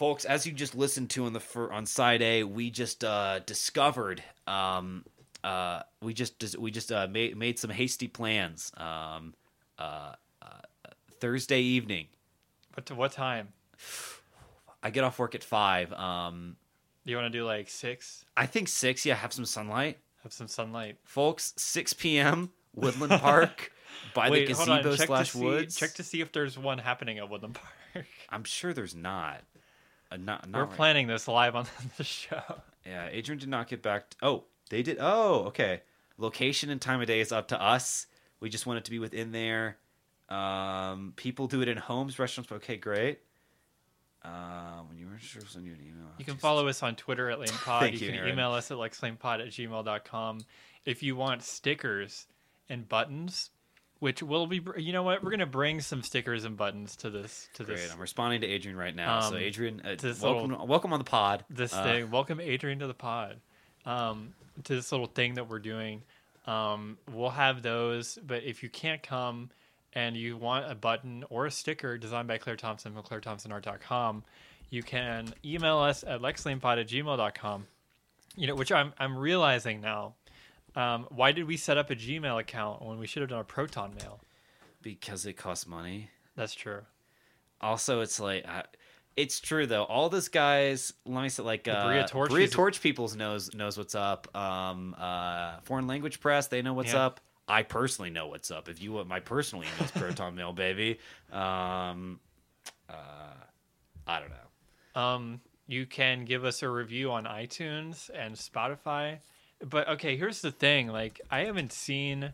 [0.00, 3.38] Folks as you just listened to on the fir- on side a we just uh
[3.40, 5.04] discovered um
[5.44, 9.34] uh we just we just uh made, made some hasty plans um
[9.78, 10.46] uh, uh
[11.20, 12.06] thursday evening
[12.74, 13.48] But to what time?
[14.82, 16.56] i get off work at five um
[17.04, 18.24] Do you want to do like six?
[18.38, 20.96] i think six yeah have some sunlight Have some sunlight.
[21.04, 23.70] folks 6 p.m woodland park
[24.14, 27.28] by Wait, the gazebo slash see, woods Check to see if there's one happening at
[27.28, 28.06] Woodland Park.
[28.30, 29.42] i'm sure there's not
[30.10, 32.42] uh, not, not We're right- planning this live on the show.
[32.86, 34.04] Yeah, Adrian did not get back.
[34.22, 34.98] oh, they did.
[35.00, 35.82] Oh, okay.
[36.18, 38.06] Location and time of day is up to us.
[38.40, 39.76] We just want it to be within there.
[40.28, 42.50] Um, people do it in homes, restaurants.
[42.52, 43.18] Okay, great.
[44.22, 46.06] Um, when you register, send you an email.
[46.18, 47.80] You can follow us on Twitter at LamePod.
[47.80, 48.32] Thank you, you, can Aaron.
[48.32, 50.40] email us at lexlamepod at gmail.com.
[50.84, 52.26] If you want stickers
[52.68, 53.50] and buttons,
[54.00, 55.22] which will be, you know what?
[55.22, 57.76] We're going to bring some stickers and buttons to this, to Great.
[57.76, 59.20] this, I'm responding to Adrian right now.
[59.20, 61.44] so, Um, Adrian, uh, welcome, welcome on the pod.
[61.48, 62.10] this Uh, thing.
[62.10, 63.40] Welcome Adrian to the pod.
[63.86, 64.34] Um,
[64.64, 66.02] to this little thing that we're doing.
[66.46, 69.50] Um, we'll have those, but if you can't come
[69.94, 74.24] and you want a button or a sticker designed by Claire Thompson from ClaireThompsonArt.com,
[74.70, 77.66] you can email us at lexlamepod at gmail.com.
[78.36, 80.14] You know, which I'm I'm realizing now.
[80.76, 83.44] Um, why did we set up a Gmail account when we should have done a
[83.44, 84.20] Proton mail?
[84.82, 86.08] because it costs money.
[86.36, 86.80] That's true.
[87.60, 88.46] Also, it's like.
[88.46, 88.64] I,
[89.16, 89.82] it's true though.
[89.84, 93.76] All those guys, let me say, like uh, Bria Torch Bria Torch peoples knows knows
[93.76, 94.34] what's up.
[94.34, 97.06] Um, uh, foreign language press, they know what's Yeah.
[97.06, 97.20] up.
[97.48, 98.68] I personally know what's up.
[98.68, 100.98] If you want my personal emails, Proton Mail, baby.
[101.32, 102.20] Um,
[102.88, 102.94] uh,
[104.06, 105.00] I don't know.
[105.00, 109.18] Um, you can give us a review on iTunes and Spotify.
[109.62, 112.32] But okay, here's the thing: like, I haven't seen.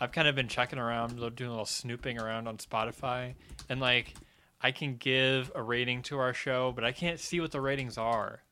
[0.00, 3.34] I've kind of been checking around, doing a little snooping around on Spotify,
[3.68, 4.14] and like,
[4.60, 7.98] I can give a rating to our show, but I can't see what the ratings
[7.98, 8.42] are.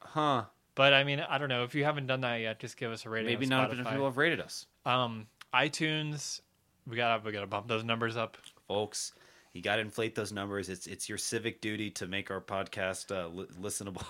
[0.00, 0.44] Huh?
[0.74, 1.62] But I mean, I don't know.
[1.62, 3.26] If you haven't done that yet, just give us a rating.
[3.30, 6.40] Maybe not enough people have rated us, Um, iTunes,
[6.88, 8.36] we gotta we gotta bump those numbers up.
[8.66, 9.12] folks.
[9.52, 10.68] You got to inflate those numbers.
[10.68, 14.04] It's it's your civic duty to make our podcast uh, li- listenable.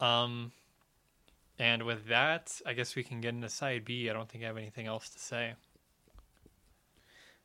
[0.00, 0.50] Um,
[1.62, 4.10] and with that, I guess we can get into side B.
[4.10, 5.52] I don't think I have anything else to say.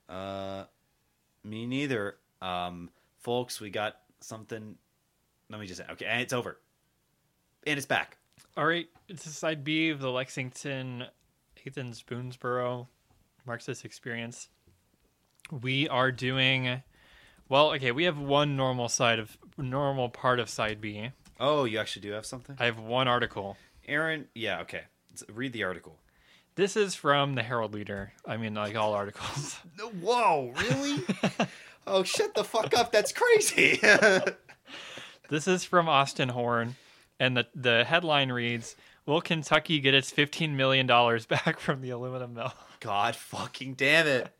[0.09, 0.63] Uh,
[1.43, 2.17] me neither.
[2.41, 4.75] Um, folks, we got something.
[5.51, 6.57] Let me just say, okay, and it's over,
[7.67, 8.17] and it's back.
[8.57, 11.05] All right, it's a side B of the Lexington
[11.67, 12.87] Athens Boonesboro
[13.45, 14.49] Marxist experience.
[15.61, 16.81] We are doing
[17.49, 17.71] well.
[17.73, 21.11] Okay, we have one normal side of normal part of side B.
[21.39, 22.55] Oh, you actually do have something?
[22.59, 23.57] I have one article.
[23.87, 24.81] Aaron, yeah, okay.
[25.09, 25.97] Let's read the article.
[26.55, 28.11] This is from the Herald Leader.
[28.25, 29.57] I mean, like all articles.
[29.77, 31.03] No, whoa, really?
[31.87, 32.91] oh, shut the fuck up.
[32.91, 33.79] That's crazy.
[35.29, 36.75] This is from Austin Horn,
[37.19, 41.89] and the the headline reads: Will Kentucky get its fifteen million dollars back from the
[41.89, 42.53] aluminum mill?
[42.79, 44.31] God fucking damn it.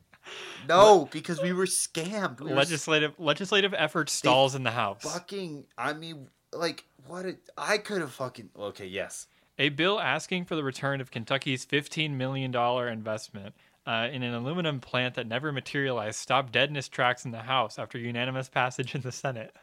[0.66, 2.40] No, because we were scammed.
[2.40, 5.02] We were legislative legislative effort stalls in the House.
[5.02, 7.26] fucking, I mean, like, what?
[7.26, 8.48] A, I could have fucking.
[8.58, 9.26] Okay, yes.
[9.60, 14.78] A bill asking for the return of Kentucky's $15 million investment uh, in an aluminum
[14.78, 18.94] plant that never materialized stopped dead in its tracks in the House after unanimous passage
[18.94, 19.56] in the Senate.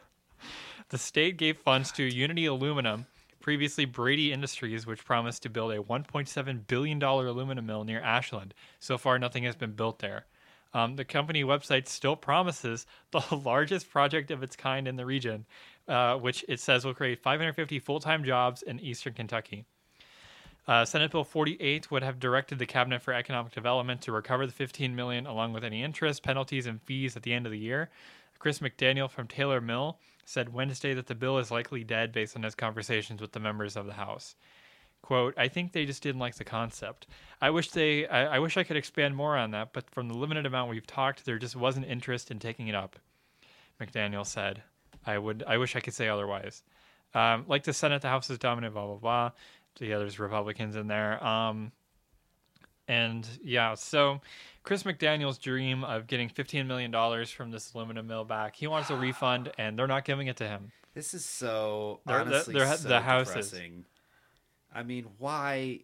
[0.90, 3.06] The state gave funds to Unity Aluminum,
[3.40, 8.52] previously Braidy Industries, which promised to build a $1.7 billion aluminum mill near Ashland.
[8.78, 10.26] So far, nothing has been built there.
[10.74, 15.46] Um, the company website still promises the largest project of its kind in the region,
[15.88, 19.64] uh, which it says will create 550 full time jobs in eastern Kentucky.
[20.68, 24.52] Uh, Senate Bill 48 would have directed the Cabinet for Economic Development to recover the
[24.52, 27.90] 15 million along with any interest, penalties, and fees at the end of the year.
[28.38, 32.42] Chris McDaniel from Taylor Mill said Wednesday that the bill is likely dead based on
[32.42, 34.34] his conversations with the members of the House.
[35.02, 37.06] Quote, I think they just didn't like the concept.
[37.40, 40.16] I wish they I, I wish I could expand more on that, but from the
[40.16, 42.96] limited amount we've talked, there just wasn't interest in taking it up.
[43.80, 44.62] McDaniel said.
[45.06, 46.64] I would I wish I could say otherwise.
[47.14, 49.30] Um, like the Senate, the House is dominant, blah blah blah.
[49.78, 51.22] Yeah, there's Republicans in there.
[51.24, 51.72] Um,
[52.88, 54.20] and yeah, so
[54.62, 56.92] Chris McDaniel's dream of getting $15 million
[57.26, 60.46] from this aluminum mill back, he wants a refund, and they're not giving it to
[60.48, 60.70] him.
[60.94, 63.84] This is so They're- they're- honestly they're- so the House is- depressing.
[64.74, 65.80] I mean, why?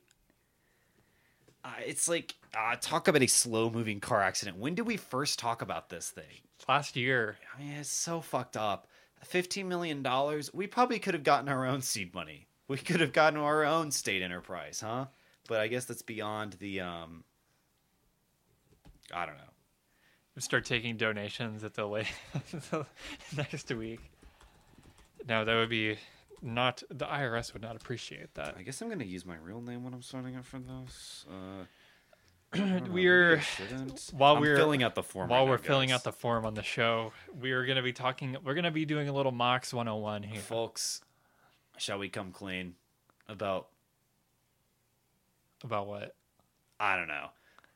[1.64, 4.58] Uh, it's like uh, talk about a slow-moving car accident.
[4.58, 6.24] When did we first talk about this thing?
[6.68, 8.86] Last year, I mean, it's so fucked up.
[9.24, 10.52] Fifteen million dollars.
[10.52, 12.48] We probably could have gotten our own seed money.
[12.68, 15.06] We could have gotten our own state enterprise, huh?
[15.48, 17.24] But I guess that's beyond the um.
[19.12, 19.42] I don't know.
[20.38, 22.06] start taking donations at the late
[23.36, 24.00] next week.
[25.28, 25.98] No, that would be
[26.40, 28.54] not the IRS would not appreciate that.
[28.58, 31.26] I guess I'm gonna use my real name when I'm signing up for this.
[31.28, 31.64] Uh,
[32.54, 33.42] I don't know, maybe We're
[34.12, 35.28] while I'm we're filling out the form.
[35.30, 35.96] while right we're now, filling guys.
[35.96, 38.36] out the form on the show, we are going to be talking.
[38.44, 40.40] We're going to be doing a little Marx 101 here.
[40.40, 41.00] folks,
[41.78, 42.74] shall we come clean
[43.28, 43.68] about
[45.64, 46.14] About what?
[46.80, 47.28] I don't know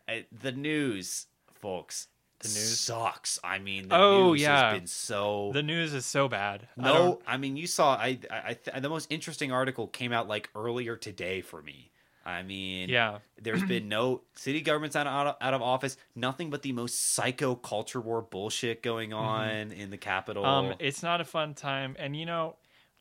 [0.08, 2.08] I, the news, folks.
[2.40, 2.80] The news?
[2.80, 3.38] sucks.
[3.42, 4.70] I mean, the Oh, news yeah.
[4.70, 6.68] has been so The news is so bad.
[6.76, 6.92] No.
[6.94, 7.94] don't- I, mean, you saw.
[7.96, 11.90] I, I, I th- the most interesting article came out like earlier today for me.
[12.26, 13.18] I mean, yeah.
[13.40, 15.96] There's been no city governments out of, out of office.
[16.14, 20.42] Nothing but the most psycho culture war bullshit going on in the Capitol.
[20.44, 20.70] Mm-hmm.
[20.72, 21.96] Um, it's not a fun time.
[21.98, 22.56] And, you know,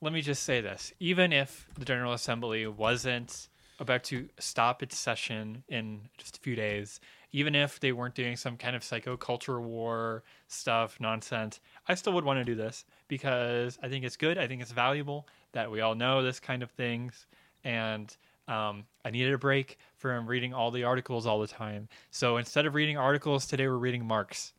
[0.05, 0.93] let me just say this.
[0.99, 6.55] Even if the General Assembly wasn't about to stop its session in just a few
[6.55, 6.99] days,
[7.31, 12.23] even if they weren't doing some kind of psychoculture war stuff, nonsense, I still would
[12.23, 14.37] want to do this because I think it's good.
[14.37, 17.25] I think it's valuable that we all know this kind of things.
[17.63, 18.15] And
[18.47, 21.89] um, I needed a break from reading all the articles all the time.
[22.11, 24.53] So instead of reading articles, today we're reading Marx.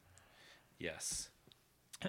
[0.81, 1.31] yes,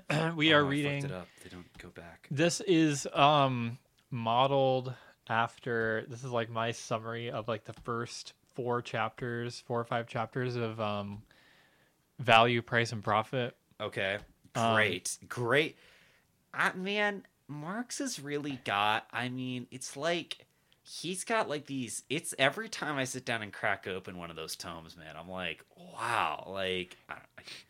[0.35, 1.05] we Oh, are I reading.
[1.05, 1.27] it up.
[1.43, 2.27] They don't go back.
[2.31, 3.77] This is um
[4.11, 4.93] modeled
[5.29, 10.07] after this is like my summary of like the first four chapters, four or five
[10.07, 11.21] chapters of um
[12.19, 13.55] value, price and profit.
[13.79, 14.17] Okay,
[14.55, 15.77] Um, great, great.
[16.53, 19.05] I, man, Marx has really got.
[19.13, 20.45] I mean, it's like
[20.87, 22.03] he's got like these.
[22.09, 25.15] It's every time I sit down and crack open one of those tomes, man.
[25.17, 26.97] I'm like, wow, like.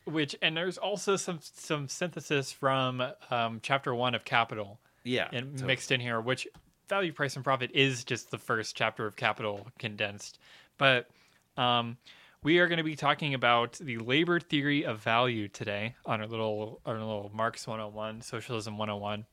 [0.06, 3.02] Which and there's also some some synthesis from
[3.32, 5.68] um chapter one of Capital yeah, and totally.
[5.68, 6.48] mixed in here, which
[6.90, 10.40] value, price, and profit is just the first chapter of Capital condensed.
[10.78, 11.10] But
[11.58, 11.98] um,
[12.44, 16.28] we are going to be talking about the labor theory of value today on our
[16.28, 19.26] little our little Marx 101, Socialism 101.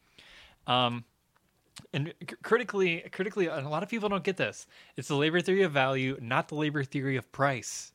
[0.66, 1.04] Um,
[1.92, 2.12] and
[2.42, 4.66] critically, critically, and a lot of people don't get this.
[4.96, 7.92] It's the labor theory of value, not the labor theory of price.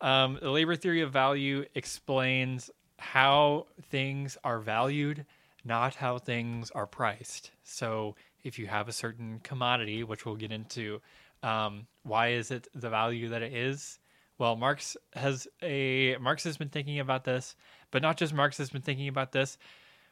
[0.00, 5.24] Um, the labor theory of value explains how things are valued,
[5.64, 7.50] not how things are priced.
[7.62, 11.00] So, if you have a certain commodity, which we'll get into,
[11.42, 13.98] um, why is it the value that it is?
[14.38, 17.54] Well, Marx has a Marx has been thinking about this,
[17.92, 19.56] but not just Marx has been thinking about this.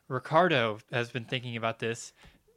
[0.08, 2.12] Ricardo has been thinking about this.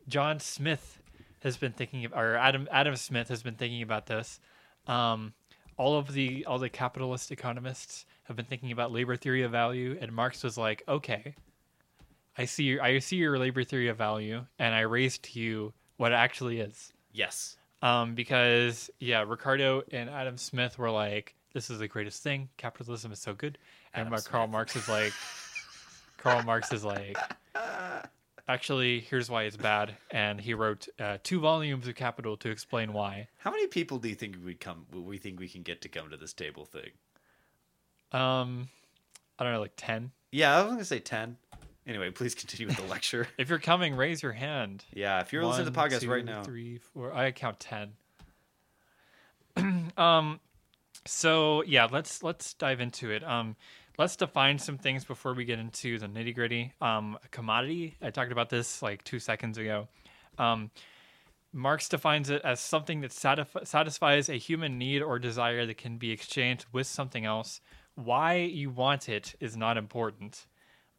[0.07, 1.01] John Smith
[1.41, 4.39] has been thinking, of, or Adam Adam Smith has been thinking about this.
[4.87, 5.33] Um,
[5.77, 9.97] all of the all the capitalist economists have been thinking about labor theory of value,
[9.99, 11.35] and Marx was like, okay,
[12.37, 15.73] I see your I see your labor theory of value, and I raise to you
[15.97, 16.93] what it actually is.
[17.11, 17.57] Yes.
[17.81, 22.49] Um, because yeah, Ricardo and Adam Smith were like, "This is the greatest thing.
[22.57, 23.57] Capitalism is so good,"
[23.93, 24.51] and Adam Karl Smith.
[24.51, 25.13] Marx is like,
[26.17, 27.17] Karl Marx is like,
[28.47, 32.93] actually, here's why it's bad, and he wrote uh, two volumes of Capital to explain
[32.93, 33.27] why.
[33.37, 34.85] How many people do you think we come?
[34.91, 36.91] We think we can get to come to this table thing?
[38.11, 38.69] Um,
[39.39, 40.11] I don't know, like ten.
[40.31, 41.37] Yeah, I was gonna say ten.
[41.85, 43.27] Anyway, please continue with the lecture.
[43.37, 44.85] If you're coming, raise your hand.
[44.93, 47.13] Yeah, if you're listening to the podcast two, right now, Three, four.
[47.13, 47.93] I count ten.
[49.97, 50.39] um,
[51.05, 53.23] so yeah, let's let's dive into it.
[53.23, 53.55] Um,
[53.97, 56.73] let's define some things before we get into the nitty gritty.
[56.81, 57.95] Um, commodity.
[58.01, 59.87] I talked about this like two seconds ago.
[60.37, 60.71] Um,
[61.51, 65.97] Marx defines it as something that satisf- satisfies a human need or desire that can
[65.97, 67.61] be exchanged with something else.
[67.95, 70.47] Why you want it is not important.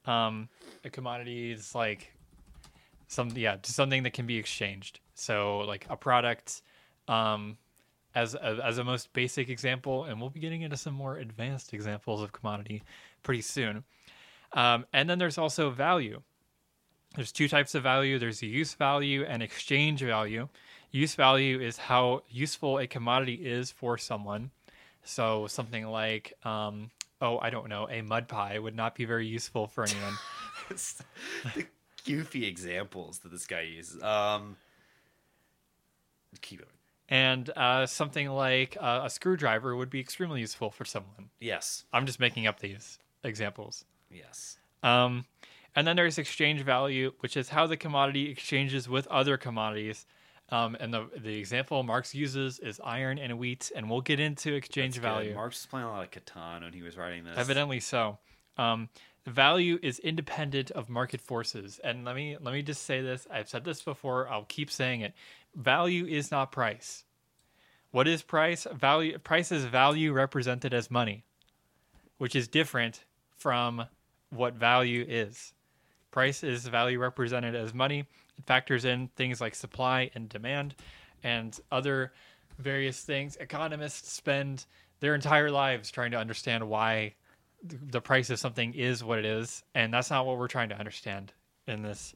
[0.04, 0.48] Um,
[0.84, 2.14] a commodity is like
[3.14, 6.62] some yeah something that can be exchanged so like a product
[7.08, 7.56] um
[8.14, 11.74] as a, as a most basic example and we'll be getting into some more advanced
[11.74, 12.82] examples of commodity
[13.22, 13.84] pretty soon.
[14.52, 16.22] Um, and then there's also value.
[17.16, 18.18] There's two types of value.
[18.18, 20.48] There's use value and exchange value.
[20.90, 24.50] Use value is how useful a commodity is for someone.
[25.04, 26.90] So something like um,
[27.20, 30.14] oh i don't know a mud pie would not be very useful for anyone.
[31.54, 31.66] The
[32.06, 34.02] goofy examples that this guy uses.
[34.02, 34.56] Um,
[36.40, 36.73] keep going.
[37.08, 41.30] And uh, something like uh, a screwdriver would be extremely useful for someone.
[41.40, 43.84] Yes, I'm just making up these examples.
[44.10, 45.24] yes, Um,
[45.76, 50.06] and then there's exchange value, which is how the commodity exchanges with other commodities.
[50.50, 54.52] Um, and the the example Marx uses is iron and wheat, and we'll get into
[54.54, 55.02] exchange Good.
[55.02, 55.34] value.
[55.34, 57.36] Marx was playing a lot of Catan when he was writing this.
[57.38, 58.18] Evidently so.
[58.58, 58.88] Um,
[59.26, 63.26] value is independent of market forces, and let me let me just say this.
[63.30, 64.28] I've said this before.
[64.28, 65.14] I'll keep saying it.
[65.54, 67.04] Value is not price.
[67.90, 68.66] What is price?
[68.72, 69.18] Value.
[69.18, 71.24] Price is value represented as money,
[72.18, 73.04] which is different
[73.36, 73.86] from
[74.30, 75.52] what value is.
[76.10, 78.06] Price is value represented as money.
[78.36, 80.74] It factors in things like supply and demand,
[81.22, 82.12] and other
[82.58, 83.36] various things.
[83.36, 84.66] Economists spend
[85.00, 87.14] their entire lives trying to understand why
[87.64, 90.78] the price of something is what it is, and that's not what we're trying to
[90.78, 91.32] understand
[91.66, 92.14] in this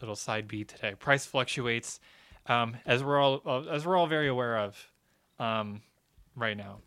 [0.00, 0.94] little side B today.
[0.98, 2.00] Price fluctuates,
[2.46, 4.90] um, as we're all uh, as we're all very aware of
[5.38, 5.82] um,
[6.34, 6.78] right now.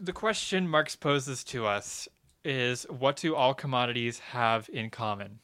[0.00, 2.08] The question Marx poses to us
[2.44, 5.40] is, what do all commodities have in common?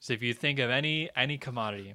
[0.00, 1.94] So if you think of any any commodity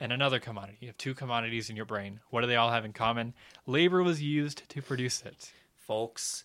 [0.00, 2.20] and another commodity, you have two commodities in your brain.
[2.30, 3.34] What do they all have in common?
[3.66, 5.52] Labor was used to produce it.
[5.86, 6.44] folks.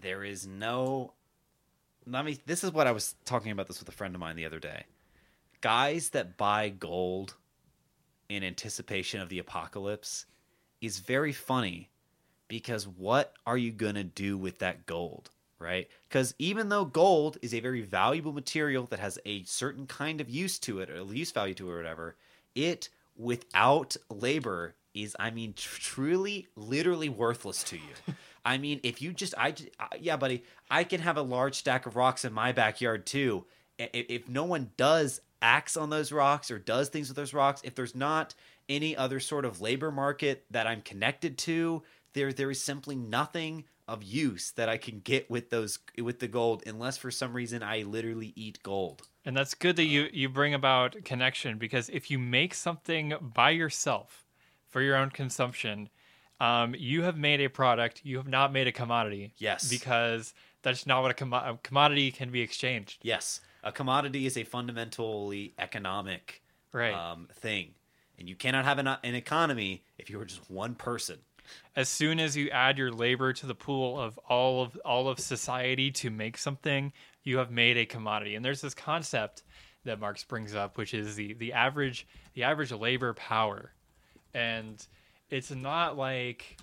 [0.00, 1.12] There is no.
[2.06, 2.38] Let me.
[2.46, 4.60] This is what I was talking about this with a friend of mine the other
[4.60, 4.84] day.
[5.60, 7.34] Guys that buy gold
[8.28, 10.26] in anticipation of the apocalypse
[10.80, 11.90] is very funny
[12.46, 15.88] because what are you going to do with that gold, right?
[16.08, 20.30] Because even though gold is a very valuable material that has a certain kind of
[20.30, 22.16] use to it or use value to it or whatever,
[22.54, 28.14] it without labor is, I mean, tr- truly, literally worthless to you.
[28.48, 29.54] I mean, if you just, I,
[30.00, 33.44] yeah, buddy, I can have a large stack of rocks in my backyard too.
[33.78, 37.60] If, if no one does acts on those rocks or does things with those rocks,
[37.62, 38.34] if there's not
[38.66, 41.82] any other sort of labor market that I'm connected to,
[42.14, 46.28] there there is simply nothing of use that I can get with those with the
[46.28, 49.08] gold unless for some reason I literally eat gold.
[49.26, 50.08] And that's good that you uh.
[50.14, 54.24] you bring about connection because if you make something by yourself
[54.70, 55.90] for your own consumption,
[56.40, 58.00] um, you have made a product.
[58.04, 59.32] You have not made a commodity.
[59.38, 59.68] Yes.
[59.68, 62.98] because that's not what a, commo- a commodity can be exchanged.
[63.02, 66.92] Yes, a commodity is a fundamentally economic Right.
[66.94, 67.74] um, thing,
[68.18, 71.18] and you cannot have an, an economy if you are just one person.
[71.74, 75.18] as soon as you add your labor to the pool of all of all of
[75.18, 76.92] society to make something,
[77.24, 78.34] you have made a commodity.
[78.34, 79.44] And there's this concept
[79.84, 83.72] that Marx brings up, which is the the average the average labor power,
[84.34, 84.86] and
[85.30, 86.58] it's not like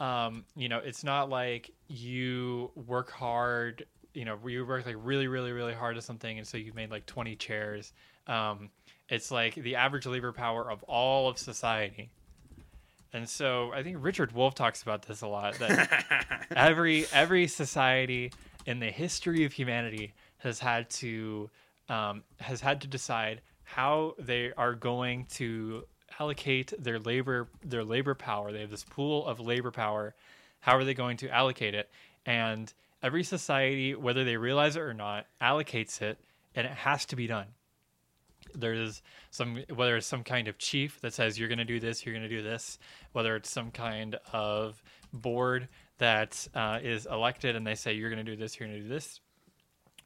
[0.00, 5.28] um, you know, it's not like you work hard, you know, you work like really,
[5.28, 7.92] really, really hard at something, and so you've made like 20 chairs.
[8.26, 8.70] Um,
[9.08, 12.10] it's like the average labor power of all of society.
[13.12, 18.32] And so I think Richard Wolff talks about this a lot that every every society
[18.66, 21.48] in the history of humanity has had to
[21.88, 25.84] um, has had to decide how they are going to
[26.18, 28.52] allocate their labor their labor power.
[28.52, 30.14] They have this pool of labor power.
[30.60, 31.90] How are they going to allocate it?
[32.24, 36.18] And every society, whether they realize it or not, allocates it,
[36.54, 37.46] and it has to be done.
[38.54, 42.04] There's some whether it's some kind of chief that says you're going to do this,
[42.04, 42.78] you're going to do this,
[43.12, 48.24] whether it's some kind of board that uh, is elected and they say you're going
[48.24, 49.20] to do this, you're going to do this,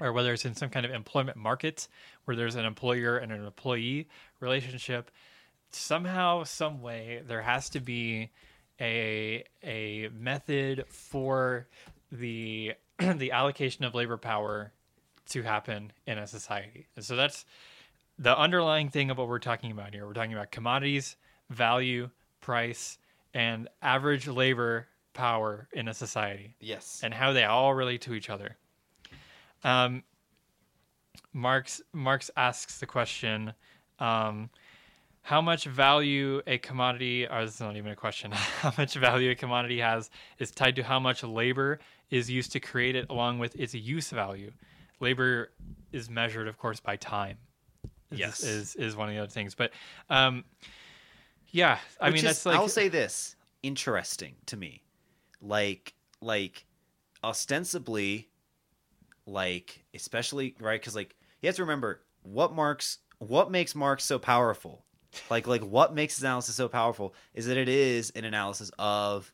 [0.00, 1.88] or whether it's in some kind of employment market
[2.24, 4.08] where there's an employer and an employee
[4.40, 5.10] relationship
[5.70, 8.30] somehow some way there has to be
[8.80, 11.66] a a method for
[12.12, 12.72] the
[13.16, 14.72] the allocation of labor power
[15.28, 17.44] to happen in a society and so that's
[18.18, 21.16] the underlying thing of what we're talking about here we're talking about commodities
[21.50, 22.08] value
[22.40, 22.98] price
[23.34, 27.00] and average labor power in a society Yes.
[27.02, 28.56] and how they all relate to each other.
[29.64, 30.04] Um,
[31.32, 33.52] Marx Marx asks the question,
[33.98, 34.48] um,
[35.28, 39.30] how much value a commodity, or this is not even a question, how much value
[39.30, 40.08] a commodity has
[40.38, 41.78] is tied to how much labor
[42.10, 44.50] is used to create it, along with its use value.
[45.00, 45.50] Labor
[45.92, 47.36] is measured, of course, by time.
[48.10, 48.42] Is- Yes.
[48.42, 49.70] is is one of the other things, but
[50.08, 50.44] um,
[51.50, 54.82] yeah, I Which mean is- that's like I'll say this interesting to me,
[55.42, 56.64] like like
[57.22, 58.30] ostensibly,
[59.26, 64.18] like especially right because like you have to remember what Marx what makes Marx so
[64.18, 64.84] powerful,
[65.30, 69.32] like like what makes his analysis so powerful is that it is an analysis of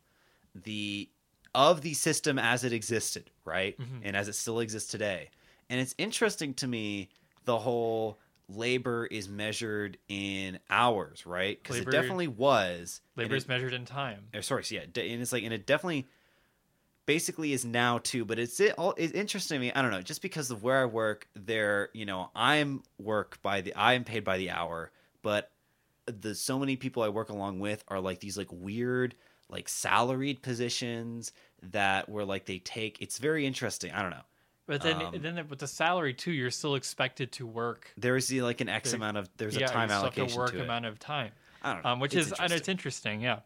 [0.54, 1.08] the
[1.54, 3.98] of the system as it existed, right, Mm-hmm.
[4.02, 5.30] and as it still exists today,
[5.70, 7.08] and it's interesting to me
[7.44, 8.18] the whole
[8.48, 14.24] labor is measured in hours right because it definitely was labor is measured in time.
[14.34, 16.06] or sorry, so yeah, and it's like, and it definitely,
[17.06, 18.24] basically, is now too.
[18.24, 19.72] But it's it all it's interesting to me.
[19.72, 23.60] I don't know, just because of where I work, there, you know, I'm work by
[23.60, 24.90] the I am paid by the hour,
[25.22, 25.50] but
[26.06, 29.14] the so many people I work along with are like these like weird
[29.48, 31.32] like salaried positions
[31.62, 33.00] that where like they take.
[33.00, 33.92] It's very interesting.
[33.92, 34.24] I don't know.
[34.66, 37.92] But then, Um, then with the salary too, you're still expected to work.
[37.98, 40.04] There is the, like an X There- amount of there's yeah, a time you still
[40.04, 40.62] have allocation to work to it.
[40.62, 41.32] amount of time,
[41.62, 41.90] I don't know.
[41.90, 43.20] um, which It's is and it's interesting.
[43.20, 43.40] Yeah.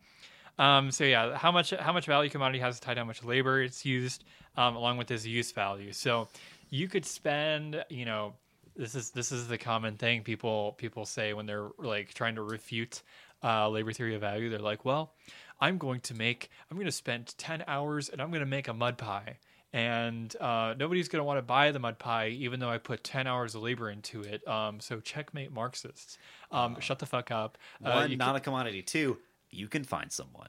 [0.61, 3.85] Um, so yeah, how much how much value commodity has tied how much labor it's
[3.85, 4.25] used,
[4.57, 5.93] um, along with its use value.
[5.93, 6.29] So
[6.71, 8.35] you could spend, you know,
[8.79, 12.43] this is this is the common thing people people say when they're like trying to
[12.43, 13.03] refute
[13.43, 14.49] uh, labor theory of value.
[14.49, 15.13] They're like, well,
[15.61, 18.69] I'm going to make I'm going to spend ten hours and I'm going to make
[18.69, 19.39] a mud pie.
[19.71, 23.05] And uh, nobody's going to want to buy the mud pie, even though I put
[23.05, 24.47] 10 hours of labor into it.
[24.49, 26.17] Um, so, checkmate Marxists.
[26.51, 27.59] Um, shut the fuck up.
[27.85, 28.81] Uh, One, not a commodity.
[28.81, 29.19] Two,
[29.51, 30.49] you can find someone.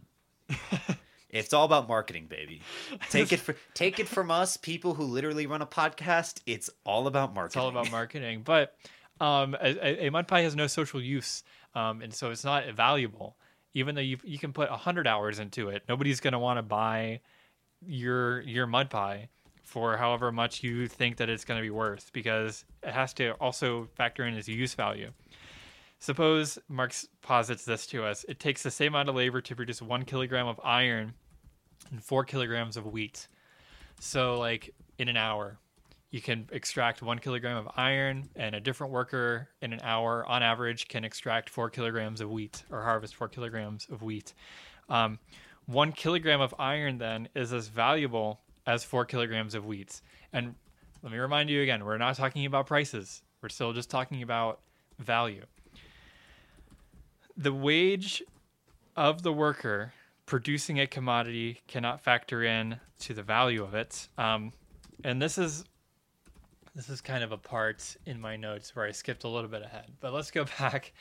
[1.30, 2.62] it's all about marketing, baby.
[3.10, 6.42] Take it for take it from us, people who literally run a podcast.
[6.46, 7.46] It's all about marketing.
[7.48, 8.42] It's all about marketing.
[8.44, 8.76] But
[9.20, 11.44] um, a, a mud pie has no social use,
[11.76, 13.38] um, and so it's not valuable.
[13.74, 16.64] Even though you you can put hundred hours into it, nobody's going to want to
[16.64, 17.22] buy
[17.86, 19.30] your your mud pie
[19.64, 23.34] for however much you think that it's going to be worth because it has to
[23.34, 25.12] also factor in its use value.
[26.00, 29.82] Suppose Marx posits this to us: it takes the same amount of labor to produce
[29.82, 31.14] one kilogram of iron
[31.92, 33.28] and four kilograms of wheat.
[34.00, 35.58] So, like in an hour,
[36.12, 40.42] you can extract one kilogram of iron, and a different worker in an hour, on
[40.42, 44.34] average, can extract four kilograms of wheat or harvest four kilograms of wheat.
[44.88, 45.20] Um,
[45.68, 50.02] one kilogram of iron then is as valuable as four kilograms of wheat.
[50.34, 50.56] And
[51.04, 53.22] let me remind you again, we're not talking about prices.
[53.42, 54.62] We're still just talking about
[54.98, 55.44] value.
[57.40, 58.22] The wage
[58.98, 59.94] of the worker
[60.26, 64.10] producing a commodity cannot factor in to the value of it.
[64.18, 64.52] Um,
[65.06, 65.64] and this is
[66.76, 69.62] this is kind of a part in my notes where I skipped a little bit
[69.62, 69.86] ahead.
[70.02, 70.92] But let's go back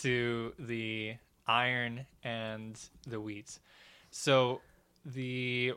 [0.00, 1.14] to the
[1.46, 2.76] iron and
[3.06, 3.60] the wheat.
[4.10, 4.62] So
[5.06, 5.74] the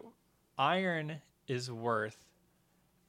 [0.57, 2.26] iron is worth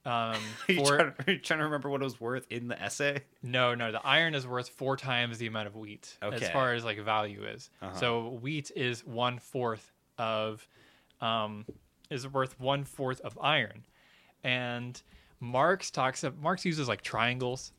[0.06, 0.38] um Are
[0.68, 3.22] you, four, trying, are you trying to remember what it was worth in the essay?
[3.42, 6.84] no, no, the iron is worth four times the amount of wheat as far as
[6.84, 7.70] like value is.
[7.82, 7.98] Uh-huh.
[7.98, 10.66] So wheat is one fourth of,
[11.20, 11.66] um,
[12.10, 13.84] is worth one fourth of iron,
[14.44, 15.00] and
[15.40, 16.24] Marx talks.
[16.24, 17.72] Of, Marx uses like triangles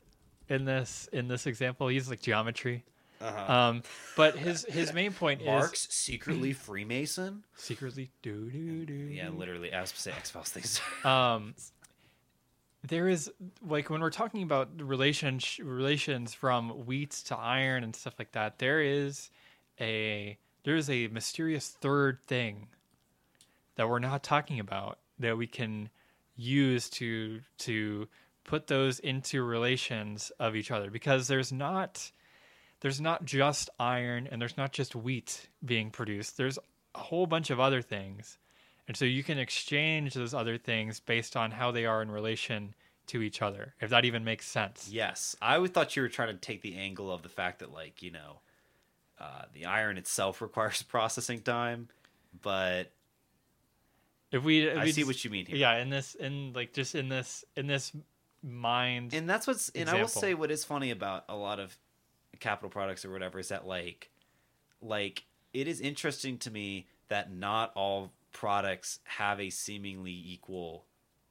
[0.49, 1.87] in this in this example.
[1.87, 2.83] He uses like geometry.
[3.21, 3.53] Uh-huh.
[3.53, 3.83] Um,
[4.15, 7.43] but his his main point is Marx secretly Freemason.
[7.55, 8.93] secretly do do do.
[8.93, 9.73] Yeah, literally.
[9.73, 10.79] I was to say X Files things.
[11.03, 11.55] um
[12.87, 13.31] there is
[13.67, 18.31] like when we're talking about the relation relations from wheat to iron and stuff like
[18.31, 19.29] that there is
[19.79, 22.67] a there is a mysterious third thing
[23.75, 25.89] that we're not talking about that we can
[26.35, 28.07] use to to
[28.45, 32.11] put those into relations of each other because there's not
[32.81, 36.37] there's not just iron and there's not just wheat being produced.
[36.37, 36.57] There's
[36.95, 38.37] a whole bunch of other things.
[38.89, 42.73] And so you can exchange those other things based on how they are in relation
[43.05, 44.89] to each other, if that even makes sense.
[44.91, 47.71] Yes, I always thought you were trying to take the angle of the fact that,
[47.71, 48.39] like, you know,
[49.19, 51.87] uh, the iron itself requires processing time,
[52.41, 52.91] but
[54.31, 55.57] If we, if I we see just- what you mean here.
[55.57, 57.91] Yeah, in this, in like just in this, in this
[58.41, 59.13] mind.
[59.13, 61.77] and that's what's and I will say what is funny about a lot of
[62.39, 64.09] capital products or whatever is that like
[64.81, 70.85] like it is interesting to me that not all products have a seemingly equal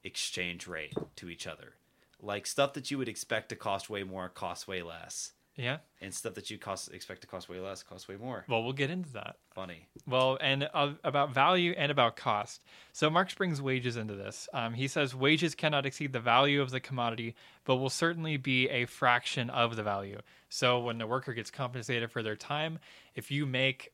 [0.04, 1.74] exchange rate to each other.
[2.20, 5.78] Like stuff that you would expect to cost way more costs way less, yeah.
[6.00, 8.44] and stuff that you cost expect to cost way less costs way more.
[8.48, 9.36] Well, we'll get into that.
[9.50, 9.86] Funny.
[10.06, 12.62] Well, and uh, about value and about cost.
[12.92, 14.48] So Marx brings wages into this.
[14.52, 17.34] Um, he says wages cannot exceed the value of the commodity,
[17.64, 20.20] but will certainly be a fraction of the value.
[20.48, 22.78] So when the worker gets compensated for their time,
[23.14, 23.92] if you make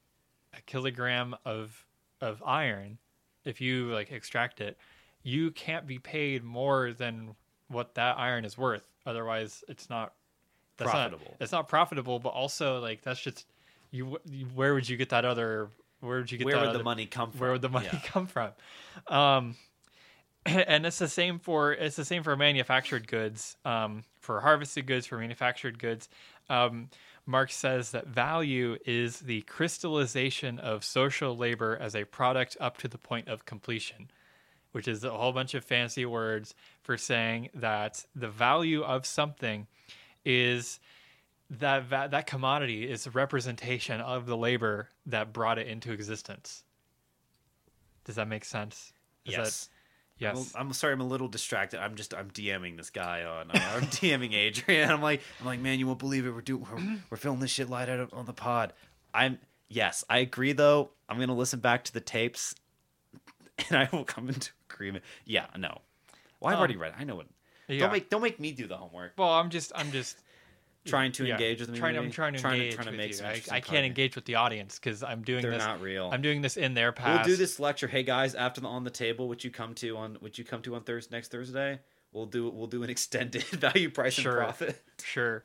[0.57, 1.85] a kilogram of
[2.21, 2.99] of iron,
[3.45, 4.77] if you like extract it,
[5.23, 7.35] you can't be paid more than
[7.69, 8.85] what that iron is worth.
[9.07, 10.13] Otherwise, it's not
[10.77, 11.37] that's not- Profitable.
[11.41, 13.47] it's not profitable, but also like that's just
[13.91, 14.19] you.
[14.55, 15.69] Where would you get that other?
[16.01, 17.41] Where would you get Where would other, the money come from?
[17.41, 18.01] Where would the money Yeah.
[18.05, 18.51] come from?
[19.09, 19.57] Um,
[20.47, 25.07] and it's the same for it's the same for manufactured goods, um, for harvested goods,
[25.07, 26.09] for manufactured goods.
[26.51, 26.91] Um,
[27.27, 32.89] Marx says that value is the crystallization of social labor as a product up to
[32.89, 34.11] the point of completion,
[34.73, 39.67] which is a whole bunch of fancy words for saying that the value of something
[40.25, 40.81] is
[41.51, 46.65] that that commodity is a representation of the labor that brought it into existence.
[48.05, 48.93] Does that make sense?
[49.25, 49.69] Is yes.
[50.19, 50.53] Yes.
[50.55, 51.81] I'm, I'm sorry, I'm a little distracted.
[51.81, 53.51] I'm just I'm DMing this guy on.
[53.53, 54.91] I'm DMing Adrian.
[54.93, 56.31] I'm like I'm like, man, you won't believe it.
[56.31, 58.73] We're doing we're, we're filming this shit light out on the pod.
[59.13, 59.39] I'm
[59.69, 60.91] yes, I agree though.
[61.09, 62.55] I'm gonna listen back to the tapes,
[63.69, 65.05] and I will come into agreement.
[65.25, 65.81] Yeah, no.
[66.41, 66.91] Well, I've Um, already read.
[66.91, 67.01] it.
[67.01, 67.27] I know it.
[67.69, 67.81] yeah.
[67.81, 69.13] Don't make don't make me do the homework.
[69.19, 70.19] well, I'm just I'm just
[70.87, 71.79] Trying to yeah, engage with me.
[71.79, 71.97] Trying.
[71.97, 73.25] I'm trying to trying engage to, trying to make you.
[73.25, 75.63] I, I can't engage with the audience because I'm doing They're this.
[75.63, 76.11] not real.
[76.13, 77.27] I'm doing this in their past.
[77.27, 77.89] We'll do this lecture.
[77.89, 80.61] Hey guys, after the on the table, which you come to on which you come
[80.63, 81.81] to on Thursday next Thursday,
[82.13, 84.33] we'll do we'll do an extended value price Sure.
[84.41, 84.83] and profit.
[85.03, 85.45] Sure.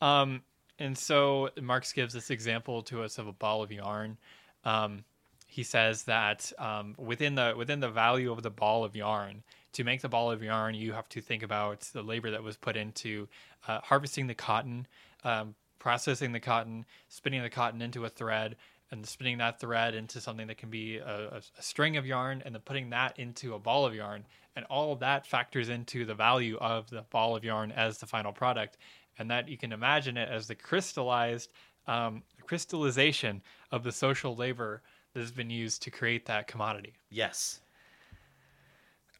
[0.00, 0.42] Um,
[0.80, 4.16] and so Marx gives this example to us of a ball of yarn.
[4.64, 5.04] Um,
[5.46, 9.42] he says that um, within the within the value of the ball of yarn,
[9.72, 12.56] to make the ball of yarn, you have to think about the labor that was
[12.56, 13.28] put into
[13.68, 14.86] uh, harvesting the cotton,
[15.24, 18.56] um, processing the cotton, spinning the cotton into a thread,
[18.90, 22.54] and spinning that thread into something that can be a, a, string of yarn, and
[22.54, 24.24] then putting that into a ball of yarn,
[24.56, 28.06] and all of that factors into the value of the ball of yarn as the
[28.06, 28.76] final product,
[29.18, 31.52] and that you can imagine it as the crystallized
[31.86, 36.94] um, crystallization of the social labor that has been used to create that commodity.
[37.10, 37.60] Yes.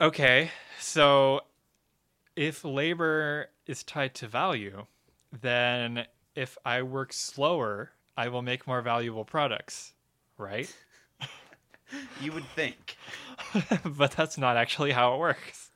[0.01, 1.43] Okay, so
[2.35, 4.87] if labor is tied to value,
[5.43, 9.93] then if I work slower, I will make more valuable products,
[10.39, 10.75] right?
[12.23, 12.97] You would think.
[13.85, 15.73] but that's not actually how it works.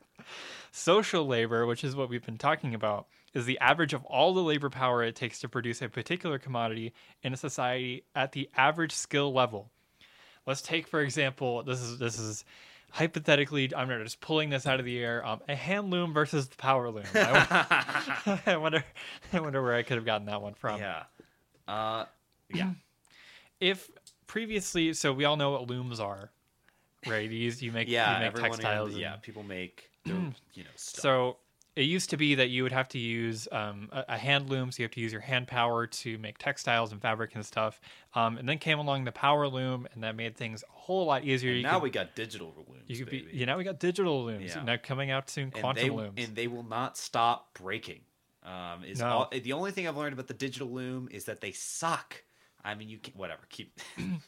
[0.70, 4.41] Social labor, which is what we've been talking about, is the average of all the
[4.41, 6.93] labor power it takes to produce a particular commodity
[7.25, 9.72] in a society at the average skill level.
[10.47, 12.45] Let's take, for example, this is this is
[12.95, 15.26] hypothetically, I'm just pulling this out of the air.
[15.26, 17.03] Um, a hand loom versus the power loom.
[17.12, 18.84] I, I wonder,
[19.32, 20.78] I wonder where I could have gotten that one from.
[20.80, 21.03] yeah.
[21.66, 22.05] Uh,
[22.53, 22.70] yeah.
[23.61, 23.88] If
[24.26, 26.30] previously, so we all know what looms are,
[27.07, 27.30] right?
[27.30, 28.18] You you make Yeah.
[28.18, 28.92] you make textiles.
[28.95, 29.16] In, yeah.
[29.22, 31.01] People make you know stuff.
[31.03, 31.36] So
[31.77, 34.70] it used to be that you would have to use um, a, a hand loom,
[34.70, 37.81] so you have to use your hand power to make textiles and fabric and stuff.
[38.14, 41.25] Um, and then came along the power loom, and that made things a whole lot
[41.25, 41.51] easier.
[41.51, 42.85] And you now could, we got digital looms.
[42.87, 43.29] you could baby.
[43.33, 44.62] be, you know, we got digital looms Yeah.
[44.62, 45.45] now coming out soon.
[45.45, 46.14] and Quantum they, looms.
[46.16, 48.01] and they will not stop breaking.
[48.45, 49.07] Um, is No.
[49.09, 52.22] all, the only thing I've learned about the digital loom is that they suck.
[52.62, 53.81] I mean, you can whatever keep.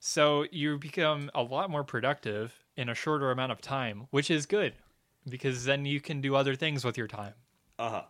[0.00, 4.46] So you become a lot more productive in a shorter amount of time, which is
[4.46, 4.74] good
[5.28, 7.34] because then you can do other things with your time.
[7.78, 8.02] Uh huh.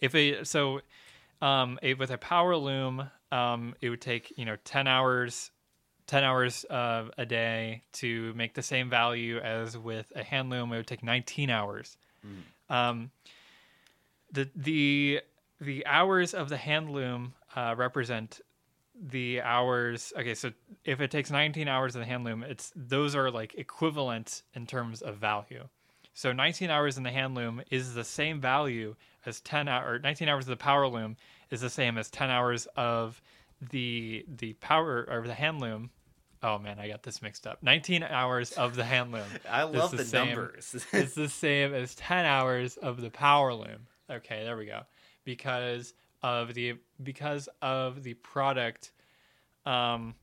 [0.00, 0.80] if a so
[1.40, 5.50] um a, with a power loom um it would take you know 10 hours
[6.06, 10.72] 10 hours uh, a day to make the same value as with a hand loom
[10.72, 11.96] it would take 19 hours
[12.68, 13.10] um
[14.32, 15.20] the the
[15.60, 18.40] the hours of the hand loom uh, represent
[19.00, 20.52] the hours okay so
[20.84, 24.66] if it takes 19 hours of the hand loom it's those are like equivalent in
[24.66, 25.68] terms of value
[26.14, 28.94] so 19 hours in the hand loom is the same value
[29.26, 31.16] as 10 hour, or 19 hours of the power loom
[31.50, 33.20] is the same as 10 hours of
[33.70, 35.90] the the power or the hand loom.
[36.42, 37.62] Oh man, I got this mixed up.
[37.62, 39.24] 19 hours of the hand loom.
[39.50, 40.86] I love the the, same- numbers.
[40.92, 43.86] it's the same as 10 hours of the power loom.
[44.10, 44.82] Okay, there we go.
[45.24, 48.92] Because of the because of the product
[49.66, 50.14] um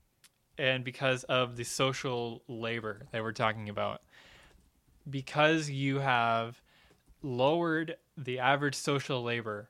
[0.58, 4.02] and because of the social labor that we're talking about.
[5.10, 6.62] Because you have
[7.22, 9.70] lowered the average social labor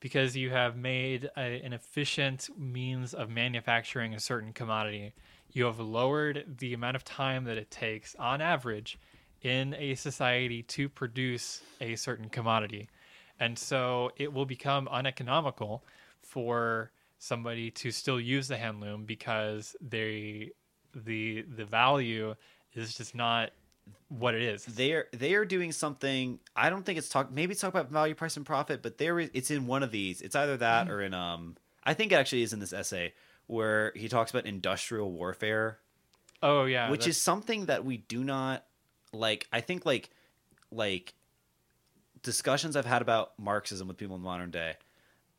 [0.00, 5.12] because you have made a, an efficient means of manufacturing a certain commodity.
[5.52, 8.98] You have lowered the amount of time that it takes, on average,
[9.42, 12.88] in a society to produce a certain commodity.
[13.38, 15.84] And so it will become uneconomical
[16.22, 20.52] for somebody to still use the hand loom because they
[20.94, 22.34] the the value
[22.74, 23.50] is just not
[24.08, 24.64] what it is.
[24.64, 26.38] they are they are doing something.
[26.56, 27.30] I don't think it's talk.
[27.32, 28.82] Maybe it's talk about value, price, and profit.
[28.82, 30.20] But there, is, it's in one of these.
[30.20, 30.92] It's either that Mm-hmm.
[30.94, 31.56] or in um.
[31.84, 33.14] I think it actually is in this essay
[33.46, 35.78] where he talks about industrial warfare,
[36.42, 38.64] Oh yeah, which that's- is something that we do not
[39.12, 39.46] like.
[39.52, 40.10] I think like
[40.70, 41.14] like
[42.22, 44.74] discussions I've had about Marxism with people in modern day.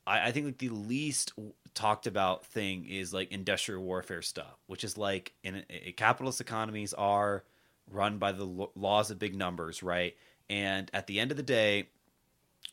[0.08, 1.34] I, I think like the least
[1.74, 6.94] talked about thing is like industrial warfare stuff, which is like in a, capitalist economies
[6.94, 7.44] are
[7.92, 10.16] run by the laws of big numbers, right?
[10.50, 11.90] And at the end of the day,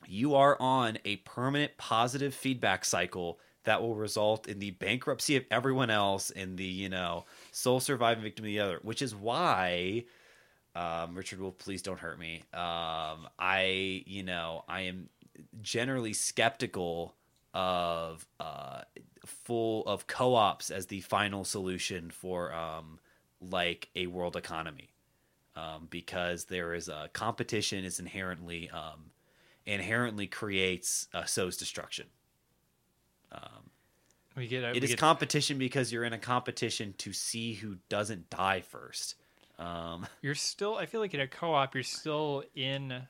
[0.07, 5.45] you are on a permanent positive feedback cycle that will result in the bankruptcy of
[5.51, 10.05] everyone else and the you know sole surviving victim of the other which is why
[10.75, 15.09] um, richard wolff please don't hurt me um, i you know i am
[15.61, 17.14] generally skeptical
[17.55, 18.83] of uh,
[19.25, 22.99] full of co-ops as the final solution for um,
[23.41, 24.89] like a world economy
[25.59, 29.11] um, because there is a competition is inherently um,
[29.67, 32.07] inherently creates uh, sows destruction.
[34.37, 37.55] we get a, It we is get- competition because you're in a competition to see
[37.55, 39.17] who doesn't die first.
[39.59, 43.03] Um, you're still i feel like in a co-op you're still in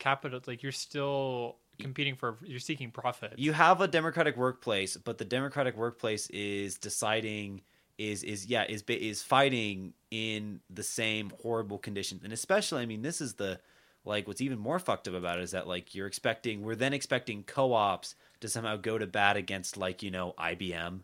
[0.00, 5.18] capital like you're still competing for you're seeking profit you have a democratic workplace, but
[5.18, 7.62] the democratic workplace is deciding
[7.98, 13.02] is is yeah is is fighting in the same horrible conditions, and especially I mean
[13.02, 13.60] this is the
[14.04, 16.94] like what's even more fucked up about it is that like you're expecting we're then
[16.94, 21.00] expecting co-ops to somehow go to bat against like you know IBM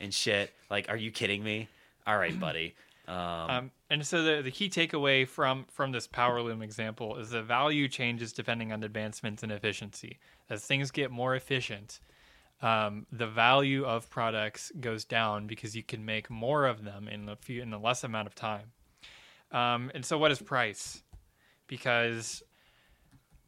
[0.00, 0.52] and shit.
[0.70, 1.68] Like, are you kidding me?
[2.06, 2.74] All right, buddy.
[3.08, 3.16] Um,
[3.50, 7.40] um, and so the, the key takeaway from from this power loom example is the
[7.40, 10.18] value changes depending on advancements in efficiency
[10.50, 12.00] as things get more efficient
[12.62, 17.28] um, the value of products goes down because you can make more of them in
[17.28, 18.72] a few in a less amount of time
[19.52, 21.02] um, and so what is price
[21.66, 22.42] because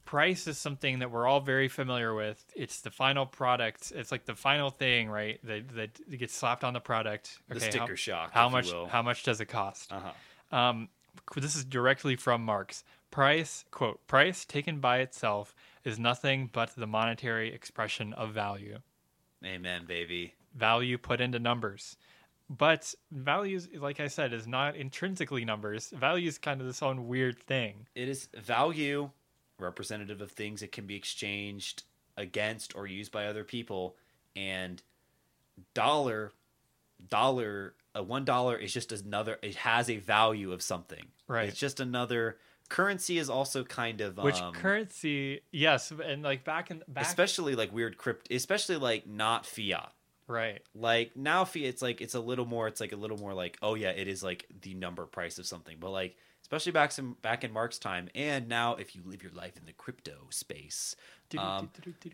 [0.08, 2.42] price is something that we're all very familiar with.
[2.56, 3.92] It's the final product.
[3.94, 5.38] It's like the final thing, right?
[5.44, 7.38] That that gets slapped on the product.
[7.48, 8.72] The sticker how, shock, How much?
[8.88, 9.92] How much does it cost?
[9.92, 10.56] uh-huh.
[10.56, 10.88] Um,
[11.36, 12.84] this is directly from Marx.
[13.10, 15.54] Price quote price taken by itself
[15.84, 18.78] is nothing but the monetary expression of value.
[19.44, 20.34] Amen, baby.
[20.54, 21.96] Value put into numbers.
[22.50, 25.90] But values, like I said, is not intrinsically numbers.
[25.90, 27.86] Value is kind of this own weird thing.
[27.94, 29.10] It is value
[29.58, 31.82] representative of things that can be exchanged
[32.16, 33.96] against or used by other people
[34.34, 34.82] and
[35.74, 36.32] dollar
[37.08, 41.48] dollar a one dollar is just another it has a value of something Right.
[41.48, 42.38] it's just another
[42.68, 45.40] currency is also kind of Which um, currency?
[45.50, 49.92] Yes, and like back in back, especially like weird crypt especially like not fiat
[50.26, 50.60] right.
[50.74, 53.58] like now fiat it's like it's a little more it's like a little more like
[53.62, 57.12] oh yeah it is like the number price of something but like especially back in
[57.22, 60.94] back in marx's time and now if you live your life in the crypto space
[61.36, 61.70] um,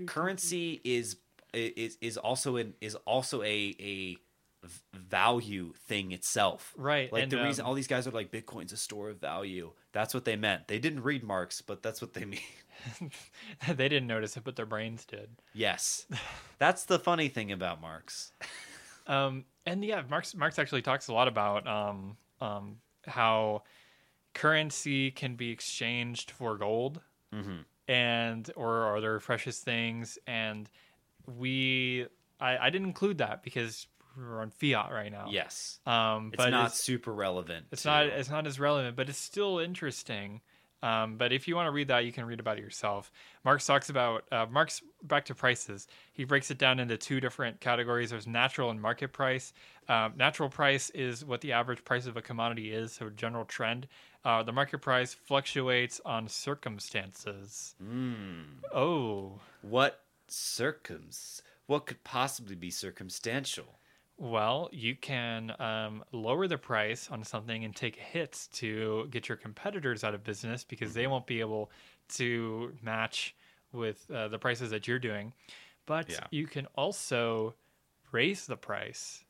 [0.06, 1.16] currency is
[1.52, 4.16] is is also an is also a a
[4.92, 6.72] value thing itself.
[6.76, 9.20] Right, like and, the reason um, all these guys are like bitcoin's a store of
[9.20, 9.72] value.
[9.92, 10.68] That's what they meant.
[10.68, 12.40] They didn't read marx but that's what they mean.
[13.68, 15.28] They didn't notice it, but their brains did.
[15.52, 16.06] yes.
[16.58, 18.32] That's the funny thing about marx.
[19.06, 23.62] Um, and yeah, Marx Marx actually talks a lot about um, um, how
[24.34, 27.00] currency can be exchanged for gold
[27.88, 30.70] and or other precious things, and
[31.26, 32.06] we
[32.40, 33.86] I, I didn't include that because
[34.16, 35.26] we're on fiat right now.
[35.30, 38.96] yes um, it's but not it's, super relevant it's to- not it's not as relevant,
[38.96, 40.40] but it's still interesting.
[40.82, 43.10] Um, but if you want to read that, you can read about it yourself.
[43.42, 45.88] Marx talks about uh, Marx back to prices.
[46.12, 48.10] He breaks it down into two different categories.
[48.10, 49.54] There's natural and market price.
[49.88, 53.88] Um, natural price is what the average price of a commodity is, so general trend.
[54.26, 57.74] Uh, the market price fluctuates on circumstances.
[57.82, 58.42] Hmm.
[58.74, 61.40] Oh, what Circums.
[61.66, 63.78] What could possibly be circumstantial?
[64.16, 69.36] Well, you can um, lower the price on something and take hits to get your
[69.36, 70.98] competitors out of business because Mm-hmm.
[70.98, 71.70] they won't be able
[72.16, 73.34] to match
[73.72, 75.32] with uh, the prices that you're doing.
[75.86, 76.26] But Yeah.
[76.30, 77.54] you can also
[78.12, 79.24] raise the price.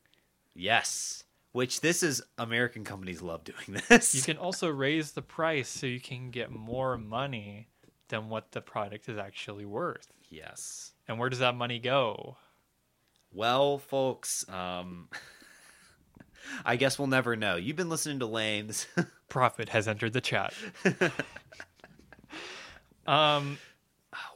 [0.53, 1.23] Yes.
[1.51, 4.13] Which this is American companies love doing this.
[4.13, 7.69] You can also raise the price so you can get more money
[8.09, 10.07] than what the product is actually worth.
[10.29, 10.91] yes.
[11.07, 12.37] And where does that money go?
[13.35, 15.09] Well, folks, um,
[16.65, 17.57] I guess we'll never know.
[17.57, 18.87] You've been listening to Lames.
[19.29, 20.53] Profit has entered the chat.
[23.05, 23.57] um,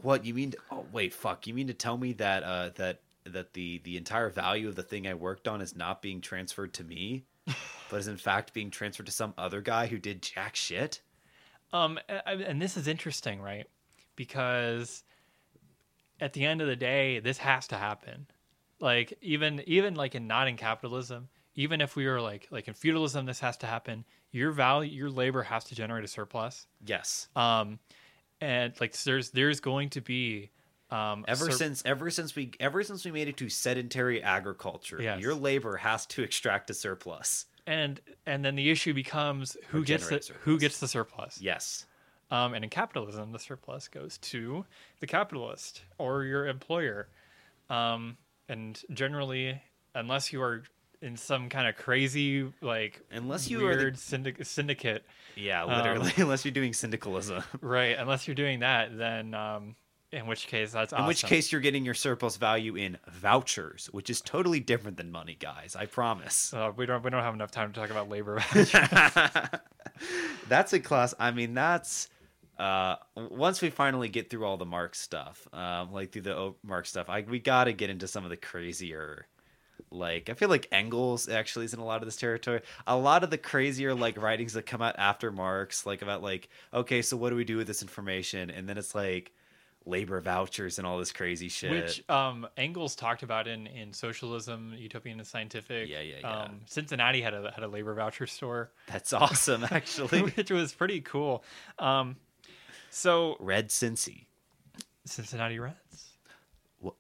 [0.02, 0.52] what you mean?
[0.52, 1.48] To, oh, wait, fuck!
[1.48, 4.84] You mean to tell me that uh, that that the the entire value of the
[4.84, 7.24] thing I worked on is not being transferred to me,
[7.90, 11.00] but is in fact being transferred to some other guy who did jack shit?
[11.72, 13.68] Um, and this is interesting, right?
[14.18, 15.04] Because
[16.20, 18.28] at the end of the day, this has to happen.
[18.80, 22.74] Like even even like in not in capitalism, even if we were like like in
[22.74, 24.06] feudalism, this has to happen.
[24.32, 26.68] Your value, your labor has to generate a surplus.
[26.86, 27.28] Yes.
[27.36, 27.80] Um,
[28.42, 30.50] and like there's there's going to be
[30.92, 35.02] um Ever sur- since ever since we ever since we made it to sedentary agriculture,
[35.02, 35.20] Yes.
[35.20, 37.46] your labor has to extract a surplus.
[37.68, 41.42] and and then the issue becomes who Or gets the generate who gets the surplus.
[41.42, 41.86] Yes.
[42.32, 44.64] Um, and in capitalism, the surplus goes to
[45.00, 47.10] the capitalist or your employer.
[47.72, 48.18] Um,
[48.50, 49.62] and generally,
[49.96, 50.64] unless you are
[51.02, 56.12] in some kind of crazy, like, Unless you are the- syndic- syndicate, Yeah, Um, literally.
[56.18, 57.42] Unless you're doing syndicalism.
[57.62, 57.96] right?
[57.98, 59.76] Unless you're doing that, then um,
[60.12, 64.10] in which case that's In which case you're getting your surplus value in vouchers, which
[64.10, 65.76] is totally different than money, guys.
[65.78, 66.54] I promise.
[66.54, 68.44] uh, we don't we don't have enough time to talk about labor.
[70.50, 71.14] that's a class.
[71.20, 72.10] I mean, that's
[72.60, 76.56] uh, once we finally get through all the Marx stuff, um, like through the O-
[76.62, 79.26] Marx stuff, I we got to get into some of the crazier.
[79.92, 82.62] Like I feel like Engels actually is in a lot of this territory.
[82.86, 86.50] A lot of the crazier like writings that come out after Marx, like about like
[86.74, 88.50] okay, so what do we do with this information?
[88.50, 89.32] And then it's like
[89.86, 91.72] labor vouchers and all this crazy shit.
[91.72, 95.90] Which um, Engels talked about in, in Socialism, Utopian and Scientific.
[95.90, 96.42] Yeah, yeah, yeah.
[96.42, 100.24] Um, Cincinnati had a had a labor voucher store, That's awesome, actually.
[100.24, 101.44] which was pretty cool.
[101.80, 102.18] Um,
[102.90, 104.26] so Red Cincy,
[105.06, 106.18] Cincinnati Reds,
[106.80, 106.96] what?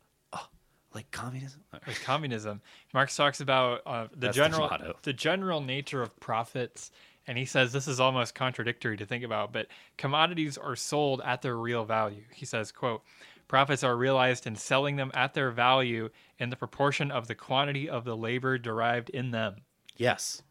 [0.94, 1.62] like communism.
[1.86, 2.62] like communism.
[2.94, 4.96] Marx talks about uh, the That's general motto.
[5.04, 6.92] the general nature of profits,
[7.28, 9.54] and he says this is almost contradictory to think about.
[9.54, 9.68] But
[9.98, 12.24] commodities are sold at their real value.
[12.34, 13.04] He says, "quote."
[13.48, 17.90] Profits are realized in selling them at their value in the proportion of the quantity
[17.90, 19.56] of the labor derived in them.
[19.98, 20.44] Yes,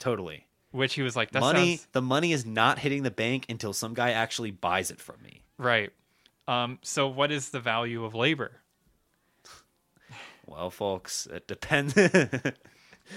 [0.00, 0.48] totally.
[0.74, 1.76] Which he was like, that money.
[1.76, 5.22] sounds The money is not hitting the bank until some guy actually buys it from
[5.22, 5.42] me.
[5.56, 5.92] right.
[6.48, 8.60] Um, so, what is the value of labor?
[10.46, 11.94] Well, folks, it depends.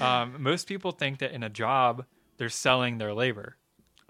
[0.02, 2.04] Um, most people think that in a job
[2.38, 3.56] they're selling their labor.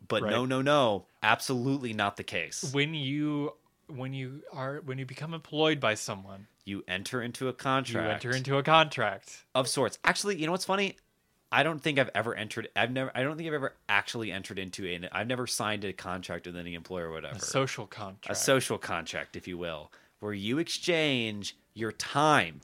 [0.07, 0.31] but Right.
[0.31, 1.05] no, no, no.
[1.21, 2.71] Absolutely not the case.
[2.73, 3.53] When you
[3.85, 8.23] when you are when you become employed by someone, You enter into a contract.
[8.23, 9.45] you enter into a contract.
[9.53, 9.99] of sorts.
[10.03, 10.97] Actually, you know what's funny?
[11.51, 12.67] I don't think I've ever entered.
[12.75, 13.11] I've never.
[13.15, 15.07] I don't think I've ever actually entered into an.
[15.11, 17.35] I've never signed a contract with any employer or whatever.
[17.35, 18.29] A social contract.
[18.29, 22.61] a social contract, if you will, where you exchange your time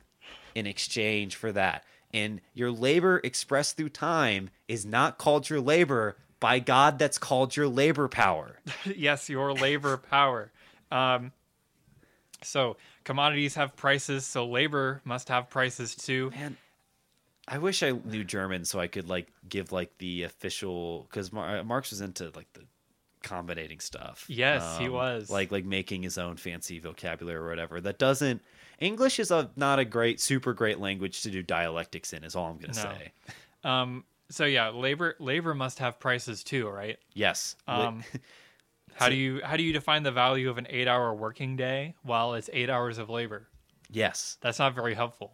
[0.55, 1.85] in exchange for that.
[2.13, 6.17] And your labor expressed through time is not called your labor.
[6.39, 8.59] By God, that's called your labor power.
[8.85, 10.51] yes, your labor power.
[10.91, 11.31] Um,
[12.43, 12.75] so
[13.05, 16.31] commodities have prices, so labor must have prices too.
[16.31, 16.57] Man,
[17.47, 21.63] I wish I knew German so I could like give like the official because Mar-
[21.63, 22.61] Marx was into like the
[23.23, 24.25] combinating stuff.
[24.29, 25.29] Um, Yes, he was.
[25.29, 27.81] like like making his own fancy vocabulary or whatever.
[27.81, 28.41] That doesn't.
[28.79, 32.23] English is a not a great, super great language to do dialectics in.
[32.23, 32.81] Is all I'm gonna No.
[32.81, 33.11] say.
[33.63, 36.97] Um, so yeah, labor labor must have prices too, right?
[37.13, 37.55] Yes.
[37.67, 38.03] Um,
[38.95, 41.93] how do you how do you define the value of an eight hour working day
[42.03, 43.47] while it's eight hours of labor?
[43.91, 44.37] yes.
[44.41, 45.31] That's not very helpful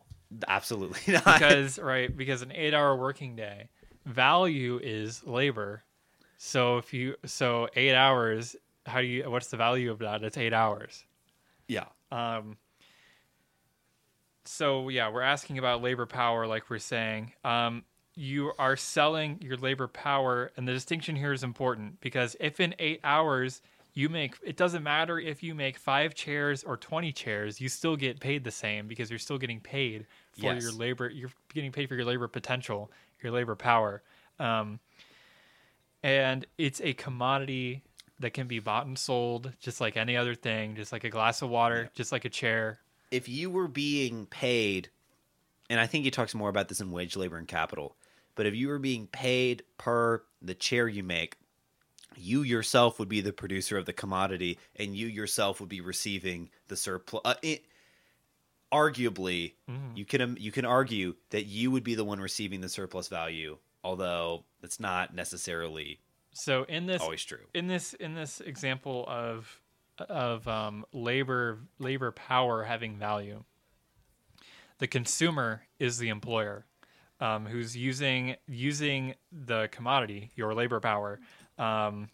[0.47, 1.25] Absolutely not.
[1.25, 3.69] because right because an eight hour working day
[4.05, 5.83] value is labor.
[6.37, 8.55] So if you so eight hours,
[8.85, 10.23] how do you what's the value of that?
[10.23, 11.03] It's eight hours.
[11.67, 11.85] yeah.
[12.11, 12.57] Um,
[14.45, 17.33] so yeah, we're asking about labor power, like we're saying.
[17.43, 17.83] Um,
[18.15, 22.73] you are selling your labor power, and the distinction here is important because if in
[22.79, 23.61] eight hours
[23.99, 27.95] you make, it doesn't matter if you make five chairs or twenty chairs, you still
[27.95, 30.63] get paid the same because you're still getting paid for Yes.
[30.63, 31.09] your labor.
[31.09, 32.91] You're getting paid for your labor potential,
[33.21, 34.01] your labor power,
[34.39, 34.79] um,
[36.03, 37.83] and it's a commodity
[38.19, 41.41] that can be bought and sold just like any other thing, just like a glass
[41.41, 42.79] of water, just like a chair.
[43.11, 44.89] if you were being paid,
[45.69, 47.95] and I think he talks more about this in wage labor and capital,
[48.35, 51.37] but if you were being paid per the chair you make,
[52.19, 56.49] you yourself would be the producer of the commodity, and you yourself would be receiving
[56.67, 57.21] the surplus.
[57.25, 57.65] Uh, it,
[58.71, 59.97] arguably, Mhm.
[59.97, 63.57] you can you can argue that you would be the one receiving the surplus value,
[63.83, 65.99] although that's not necessarily
[66.33, 67.47] So in this always true.
[67.53, 69.61] in this in this example of
[69.97, 73.43] of um, labor labor power having value,
[74.77, 76.65] the consumer is the employer
[77.19, 81.19] um, who's using using the commodity, your labor power,
[81.59, 82.09] um,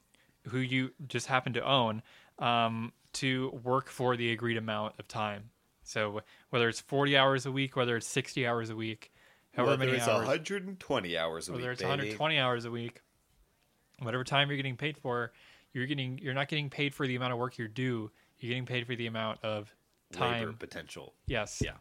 [0.47, 2.01] who you just happen to own,
[2.39, 5.49] um, to work for the agreed amount of time.
[5.83, 9.11] So whether it's forty hours a week, whether it's sixty hours a week,
[9.53, 13.01] however many hours, 120 hours a whether it's 120 hours a week,
[13.99, 15.31] whatever time you're getting paid for,
[15.73, 18.11] you're getting you're not getting paid for the amount of work you're due.
[18.39, 19.73] You're getting paid for the amount of
[20.11, 20.39] time.
[20.39, 21.13] labor potential.
[21.27, 21.61] Yes.
[21.63, 21.73] Yeah.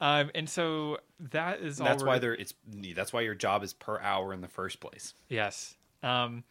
[0.00, 0.98] Um, and so
[1.30, 1.86] that is all.
[1.86, 2.54] That's why there it's
[2.94, 5.14] that's why your job is per hour in the first place.
[5.28, 5.76] Yes.
[6.02, 6.44] Um,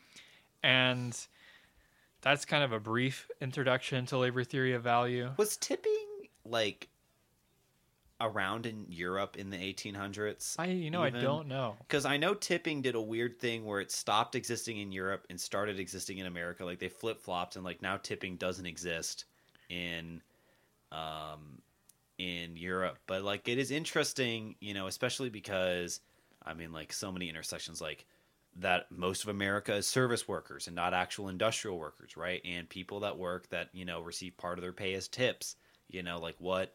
[0.63, 1.15] and
[2.21, 5.29] that's kind of a brief introduction to labor theory of value.
[5.37, 6.07] Was tipping
[6.45, 6.87] like
[8.21, 10.55] around in Europe in the 1800s?
[10.57, 11.75] I you know I don't know.
[11.79, 15.39] Because I know tipping did a weird thing where it stopped existing in Europe and
[15.39, 16.63] started existing in America.
[16.63, 19.25] Like they flip flopped, and like now tipping doesn't exist
[19.69, 20.21] in,
[20.91, 21.61] um,
[22.17, 22.99] in Europe.
[23.05, 25.99] But like it is interesting, you know, especially because
[26.45, 28.05] I mean, like so many intersections, like
[28.57, 32.41] that most of America is service workers and not actual industrial workers, right?
[32.45, 35.55] And people that work that you know receive part of their pay as tips.
[35.89, 36.73] You know, like what,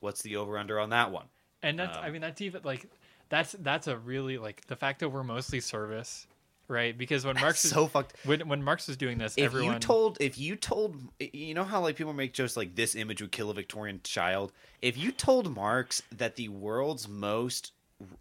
[0.00, 1.26] what's the over under on that one?
[1.62, 2.86] And that's I Um, mean that's even like
[3.28, 6.26] that's that's a really like the fact that we're mostly service,
[6.68, 6.96] right?
[6.96, 8.14] Because when Marx is so fucked.
[8.24, 11.64] when when Marx was doing this, if everyone you told if you told you know
[11.64, 14.52] how like people make jokes like this image would kill a victorian child
[14.82, 17.72] if you told marx that the world's most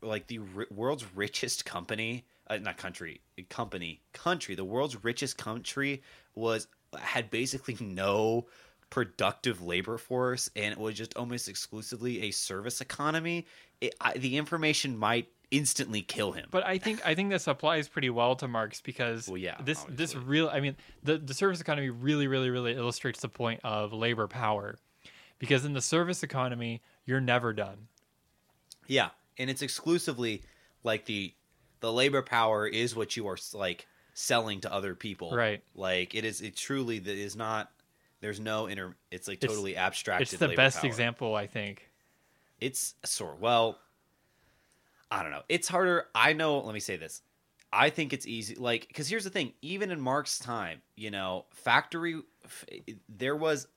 [0.01, 4.55] like the ri- world's richest company uh, not country company country.
[4.55, 6.01] The world's richest country
[6.35, 6.67] was
[6.99, 8.47] had basically no
[8.89, 13.45] productive labor force and it was just almost exclusively a service economy.
[13.81, 16.47] It, I, the information might instantly kill him.
[16.51, 19.85] But I think I think this applies pretty well to Marx because Well, yeah, this
[19.89, 23.93] this real I mean the the service economy really really really illustrates the point of
[23.93, 24.77] labor power,
[25.37, 27.87] because in the service economy you're never done.
[28.87, 30.43] Yeah, and it's exclusively
[30.83, 31.33] like the
[31.81, 35.31] the labor power is what you are like selling to other people.
[35.35, 35.63] Right.
[35.75, 36.41] Like it is.
[36.41, 37.71] It truly that is not.
[38.21, 38.95] There's no inter.
[39.11, 40.23] It's like It's- totally abstracted.
[40.33, 40.87] It's the best power.
[40.87, 41.89] example I think.
[42.59, 43.79] It's sort well.
[45.11, 45.43] I don't know.
[45.49, 46.05] It's harder.
[46.13, 46.59] I know.
[46.59, 47.21] Let me say this.
[47.71, 48.55] I think it's easy.
[48.55, 49.53] Like because here's the thing.
[49.61, 52.21] Even in Marx's time, you know, factory.
[52.43, 52.65] f-
[53.07, 53.67] There was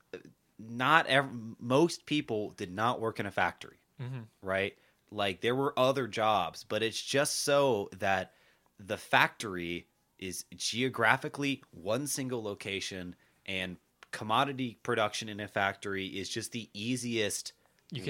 [0.59, 1.28] not ever.
[1.61, 4.24] Most people did not work in a factory Mhm.
[4.42, 4.76] right?
[5.12, 8.32] Like there were other jobs, but it's just so that
[8.78, 9.86] the factory
[10.18, 13.14] is geographically one single location
[13.46, 13.76] and
[14.12, 17.52] commodity production in a factory is just the easiest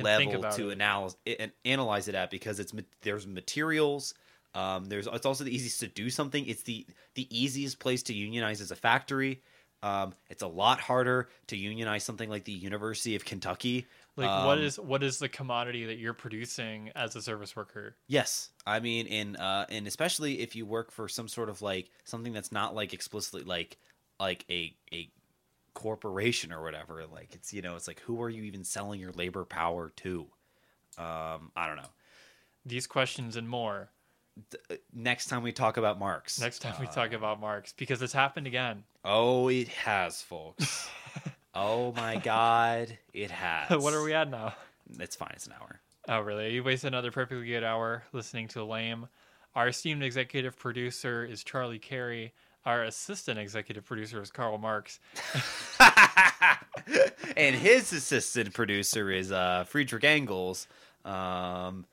[0.02, 0.80] level to it.
[0.80, 2.72] analyze and analyze it at because it's
[3.02, 4.14] there's materials
[4.54, 8.12] um, there's it's also the easiest to do something it's the the easiest place to
[8.12, 9.40] unionize as a factory
[9.82, 13.86] um, it's a lot harder to unionize something like the University of Kentucky
[14.16, 17.96] Like what Um, is what is the commodity that you're producing as a service worker?
[18.08, 21.90] Yes, I mean, in uh, and especially if you work for some sort of like
[22.04, 23.78] something that's not like explicitly like
[24.20, 25.10] like a a
[25.74, 27.06] corporation or whatever.
[27.06, 30.20] Like it's you know it's like who are you even selling your labor power to?
[30.98, 31.90] Um, I don't know.
[32.64, 33.92] These questions and more
[34.92, 36.38] Next time we talk about Marx.
[36.38, 38.84] next time we Uh, talk about Marx because it's happened again.
[39.04, 40.88] Oh, it has, folks.
[41.54, 43.82] oh my God, it has.
[43.82, 44.54] what are we at now?
[44.98, 45.32] It's fine.
[45.34, 45.80] It's an hour.
[46.08, 46.52] Oh, really?
[46.52, 49.08] You wasted another perfectly good hour listening to Lame.
[49.54, 52.32] Our esteemed executive producer is Charlie Carey.
[52.64, 54.98] Our assistant executive producer is Karl Marx.
[57.36, 60.66] and his assistant producer is uh, Friedrich Engels.
[61.04, 61.84] Um,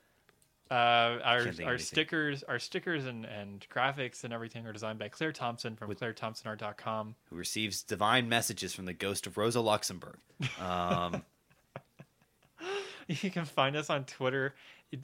[0.70, 4.72] Uh, our Can't think of our stickers, our stickers and, and graphics and everything are
[4.72, 7.16] designed by Claire Thompson from ClaireThompsonArt.com.
[7.24, 10.18] who receives divine messages from the ghost of Rosa Luxemburg.
[10.60, 11.22] Um,
[13.08, 14.54] You can find us on Twitter.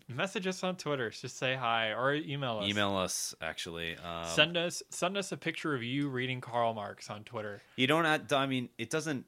[0.08, 1.10] Message us on Twitter.
[1.10, 2.68] Just say hi or email us.
[2.68, 3.96] email us, actually.
[3.96, 7.62] Um, Send us send us a picture of you reading Karl Marx on Twitter.
[7.76, 9.24] you don't I mean, it doesn't,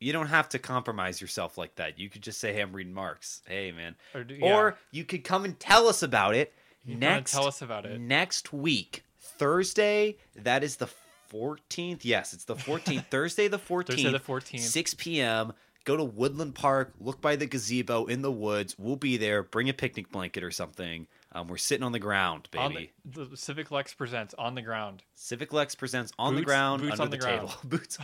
[0.00, 1.98] you don't have to compromise yourself like that.
[1.98, 3.42] You could just say, hey, I'm reading Marx.
[3.46, 3.96] Hey, man.
[4.14, 6.52] Or, do- Or you could come and tell us about it
[6.84, 8.00] You can come and next, tell us about it.
[8.00, 10.16] next week, Thursday.
[10.36, 10.88] That is the
[11.32, 12.00] 14th.
[12.02, 13.06] Yes, it's the 14th.
[13.10, 13.86] Thursday the 14th.
[13.88, 14.60] Thursday the 14th.
[14.60, 15.52] 6 p.m.
[15.84, 18.76] go to Woodland Park, look by the gazebo in the woods.
[18.78, 19.42] We'll be there.
[19.42, 21.06] Bring a picnic blanket or something.
[21.32, 22.90] Um, we're sitting on the ground, baby.
[23.04, 25.02] the, the Civic Lex presents on the ground.
[25.14, 27.52] Civic Lex presents on the ground boots under on the, the table.
[27.64, 27.98] boots.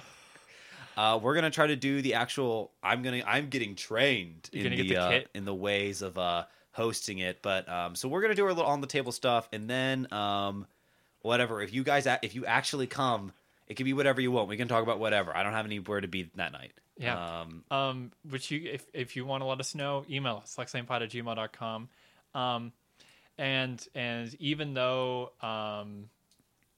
[0.96, 2.72] Uh, we're gonna try to do the actual.
[2.82, 3.22] I'm gonna.
[3.26, 7.40] I'm getting trained You're in the, the uh, in the ways of uh, hosting it.
[7.42, 10.66] But um, so we're gonna do our little on the table stuff, and then um,
[11.22, 11.60] whatever.
[11.62, 13.32] If you guys, if you actually come,
[13.66, 14.48] it can be whatever you want.
[14.48, 15.36] We can talk about whatever.
[15.36, 16.72] I don't have anywhere to be that night.
[16.96, 17.40] Yeah.
[17.40, 21.02] Um, Um, which you, if, if you want to let us know, email us, lexlamepod
[21.02, 21.88] at gmail.com.
[22.34, 22.72] Um,
[23.36, 26.08] and, and even though, um,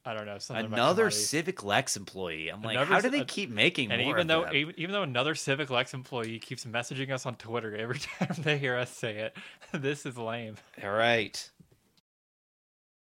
[0.07, 2.49] I don't know, something another Civic Lex employee.
[2.49, 4.13] I'm like, how do they keep making and more?
[4.13, 7.99] even though even, even though another Civic Lex employee keeps messaging us on Twitter every
[8.19, 9.37] time they hear us say it,
[9.73, 10.57] this is lame.
[10.83, 11.51] All right.